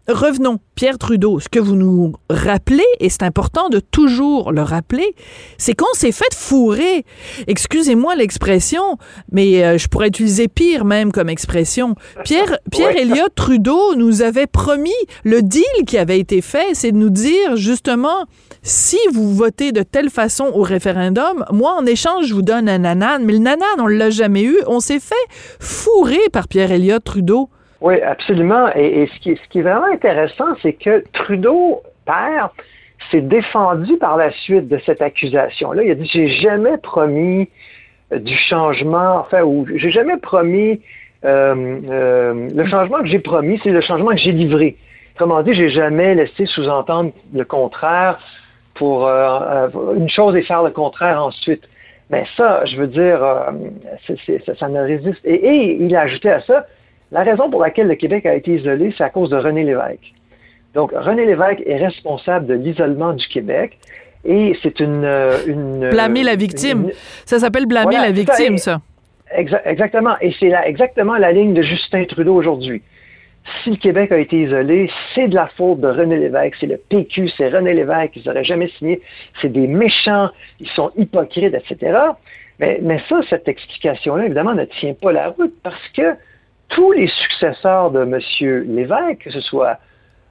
[0.08, 0.58] revenons.
[0.76, 5.14] Pierre Trudeau, ce que vous nous rappelez, et c'est important de toujours le rappeler,
[5.58, 7.04] c'est qu'on s'est fait fourrer.
[7.46, 8.96] Excusez-moi l'expression,
[9.30, 11.96] mais je pourrais utiliser pire même comme expression.
[12.24, 14.88] Pierre, Pierre Elliott Trudeau nous avait promis
[15.22, 18.26] le deal qui avait été fait, c'est de nous dire justement,
[18.62, 22.78] si vous votez de telle façon au référendum, moi, en échange, je vous donne un
[22.78, 24.56] nanan, mais le nanan, on l'a jamais eu.
[24.66, 25.14] On s'est fait
[25.58, 27.48] fourrer par Pierre Elliott Trudeau.
[27.80, 28.68] Oui, absolument.
[28.74, 32.50] Et, ce, qui, ce, qui, est vraiment intéressant, c'est que Trudeau, père,
[33.10, 35.82] s'est défendu par la suite de cette accusation-là.
[35.82, 37.48] Il a dit, j'ai jamais promis
[38.12, 40.80] euh, du changement, enfin, ou j'ai jamais promis,
[41.24, 44.76] euh, euh, le changement que j'ai promis, c'est le changement que j'ai livré.
[45.14, 48.18] Autrement dit, j'ai jamais laissé sous-entendre le contraire
[48.74, 51.62] pour euh, euh, une chose et faire le contraire ensuite.
[52.08, 54.14] Mais ça, je veux dire, euh,
[54.58, 55.20] ça, ne résiste.
[55.24, 56.66] Et, il a ajouté à ça,
[57.12, 60.12] la raison pour laquelle le Québec a été isolé, c'est à cause de René Lévesque.
[60.74, 63.78] Donc, René Lévesque est responsable de l'isolement du Québec.
[64.24, 65.08] Et c'est une,
[65.46, 66.90] une, Blâmer la victime.
[67.24, 68.80] ça s'appelle blâmer la victime, ça.
[69.30, 70.14] exactement.
[70.20, 72.82] Et c'est exactement la ligne de Justin Trudeau aujourd'hui
[73.62, 76.76] si le Québec a été isolé, c'est de la faute de René Lévesque, c'est le
[76.76, 79.00] PQ, c'est René Lévesque, ils n'auraient jamais signé,
[79.40, 80.30] c'est des méchants,
[80.60, 81.98] ils sont hypocrites, etc.
[82.58, 86.14] Mais, ça, cette explication-là, évidemment, ne tient pas la route parce que
[86.68, 88.18] tous les successeurs de M.
[88.74, 89.78] Lévesque, que ce soit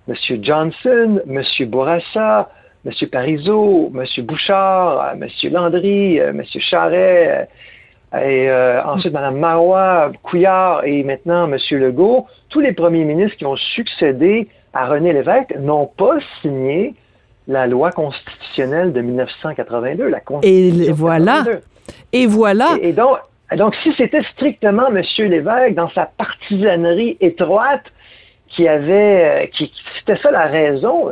[0.08, 0.16] M.
[0.44, 1.44] Johnson, M.
[1.68, 2.52] Bourassa,
[2.86, 2.92] M.
[3.12, 4.06] Parizeau, M.
[4.26, 5.28] Bouchard, M.
[5.52, 6.44] Landry, M.
[6.60, 7.50] Charret,
[8.14, 11.58] et euh, ensuite Mme Marois, Couillard et maintenant M.
[11.72, 16.96] Legault, tous les premiers ministres qui ont succédé à René Lévesque n'ont pas signé
[17.48, 21.44] la loi constitutionnelle de 1982, la Constitution Et voilà.
[22.12, 22.78] Et voilà.
[22.82, 23.18] Et, donc,
[23.56, 25.04] donc, si c'était strictement M.
[25.30, 27.84] Lévesque, dans sa partisanerie étroite,
[28.48, 31.12] qui avait, euh, qui, c'était ça la raison,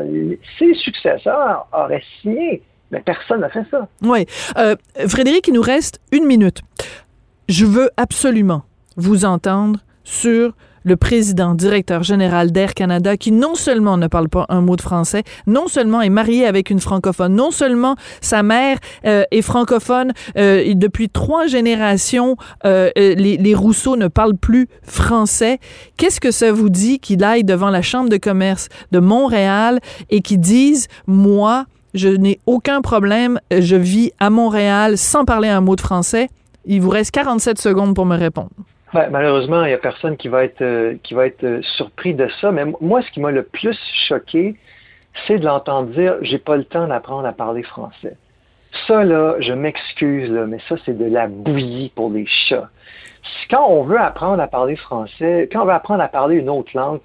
[0.57, 3.87] ses successeurs auraient signé mais personne n'a fait ça.
[4.01, 4.25] Oui.
[4.57, 4.75] Euh,
[5.07, 6.61] Frédéric, il nous reste une minute.
[7.49, 8.63] je veux absolument
[8.97, 14.45] vous entendre sur le président directeur général d'Air Canada qui non seulement ne parle pas
[14.47, 18.77] un mot de français, non seulement est marié avec une francophone, non seulement sa mère
[19.05, 25.59] euh, est francophone, euh, depuis trois générations, les, les Rousseau ne parlent plus français.
[25.97, 29.79] Qu'est-ce que ça vous dit qu'il aille devant la Chambre de commerce de Montréal
[30.09, 31.65] et qu'il dise, moi,
[31.97, 36.29] je n'ai aucun problème, je vis à Montréal sans parler un mot de français.
[36.65, 38.51] Il vous reste 47 secondes pour me répondre.
[38.93, 42.13] Ouais, malheureusement, il n'y a personne qui va être euh, qui va être euh, surpris
[42.13, 42.51] de ça.
[42.51, 43.77] Mais moi, ce qui m'a le plus
[44.07, 44.55] choqué,
[45.25, 48.15] c'est de l'entendre dire j'ai pas le temps d'apprendre à parler français.
[48.85, 52.69] Ça, là, je m'excuse, mais ça, c'est de la bouillie pour les chats.
[53.49, 56.71] Quand on veut apprendre à parler français, quand on veut apprendre à parler une autre
[56.73, 56.99] langue,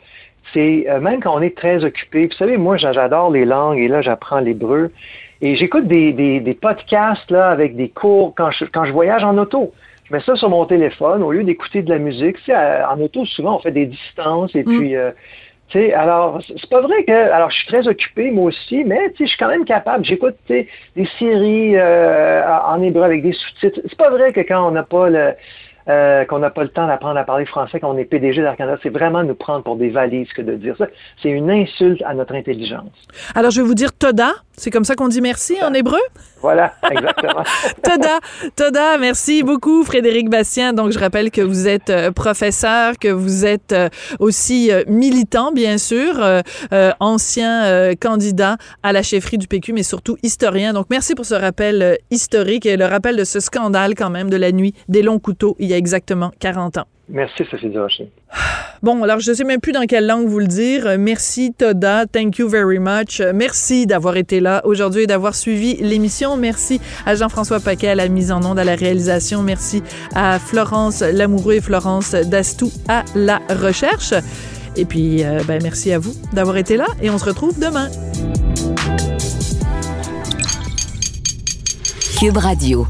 [0.53, 2.26] c'est euh, même quand on est très occupé.
[2.26, 4.90] Vous savez, moi, j'a- j'adore les langues et là, j'apprends l'hébreu.
[5.40, 9.24] Et j'écoute des, des, des podcasts là, avec des cours quand je, quand je voyage
[9.24, 9.72] en auto.
[10.05, 12.36] Je mets ça sur mon téléphone au lieu d'écouter de la musique.
[12.38, 15.11] Tu sais, en auto, souvent, on fait des distances et puis, euh,
[15.68, 19.11] tu sais, alors, c'est pas vrai que, alors, je suis très occupé, moi aussi, mais,
[19.12, 20.05] tu sais, je suis quand même capable.
[20.05, 23.80] J'écoute, tu sais, des séries euh, en hébreu avec des sous-titres.
[23.88, 25.32] C'est pas vrai que quand on n'a pas le,
[25.89, 28.57] euh, qu'on n'a pas le temps d'apprendre à parler français quand on est PDG d'Air
[28.57, 30.87] Canada, c'est vraiment nous prendre pour des valises que de dire ça.
[31.22, 32.91] C'est une insulte à notre intelligence.
[33.35, 34.33] Alors, je vais vous dire Toda.
[34.57, 36.00] C'est comme ça qu'on dit merci en hébreu?
[36.42, 37.44] Voilà, exactement.
[37.82, 38.18] Toda,
[38.55, 40.72] Toda, merci beaucoup Frédéric Bastien.
[40.72, 43.88] Donc je rappelle que vous êtes euh, professeur, que vous êtes euh,
[44.18, 46.42] aussi euh, militant bien sûr, euh,
[47.00, 50.72] ancien euh, candidat à la chefferie du PQ mais surtout historien.
[50.72, 54.36] Donc merci pour ce rappel historique et le rappel de ce scandale quand même de
[54.36, 56.86] la nuit des longs couteaux il y a exactement 40 ans.
[57.09, 58.11] Merci, Sophie Durocher.
[58.82, 60.98] Bon, alors je sais même plus dans quelle langue vous le dire.
[60.98, 63.20] Merci Toda, thank you very much.
[63.32, 66.36] Merci d'avoir été là aujourd'hui et d'avoir suivi l'émission.
[66.36, 69.44] Merci à Jean-François Paquet à la mise en onde, à la réalisation.
[69.44, 69.84] Merci
[70.16, 74.14] à Florence Lamoureux et Florence Dastou à la recherche.
[74.74, 77.88] Et puis, euh, ben, merci à vous d'avoir été là et on se retrouve demain.
[82.18, 82.86] Cube Radio.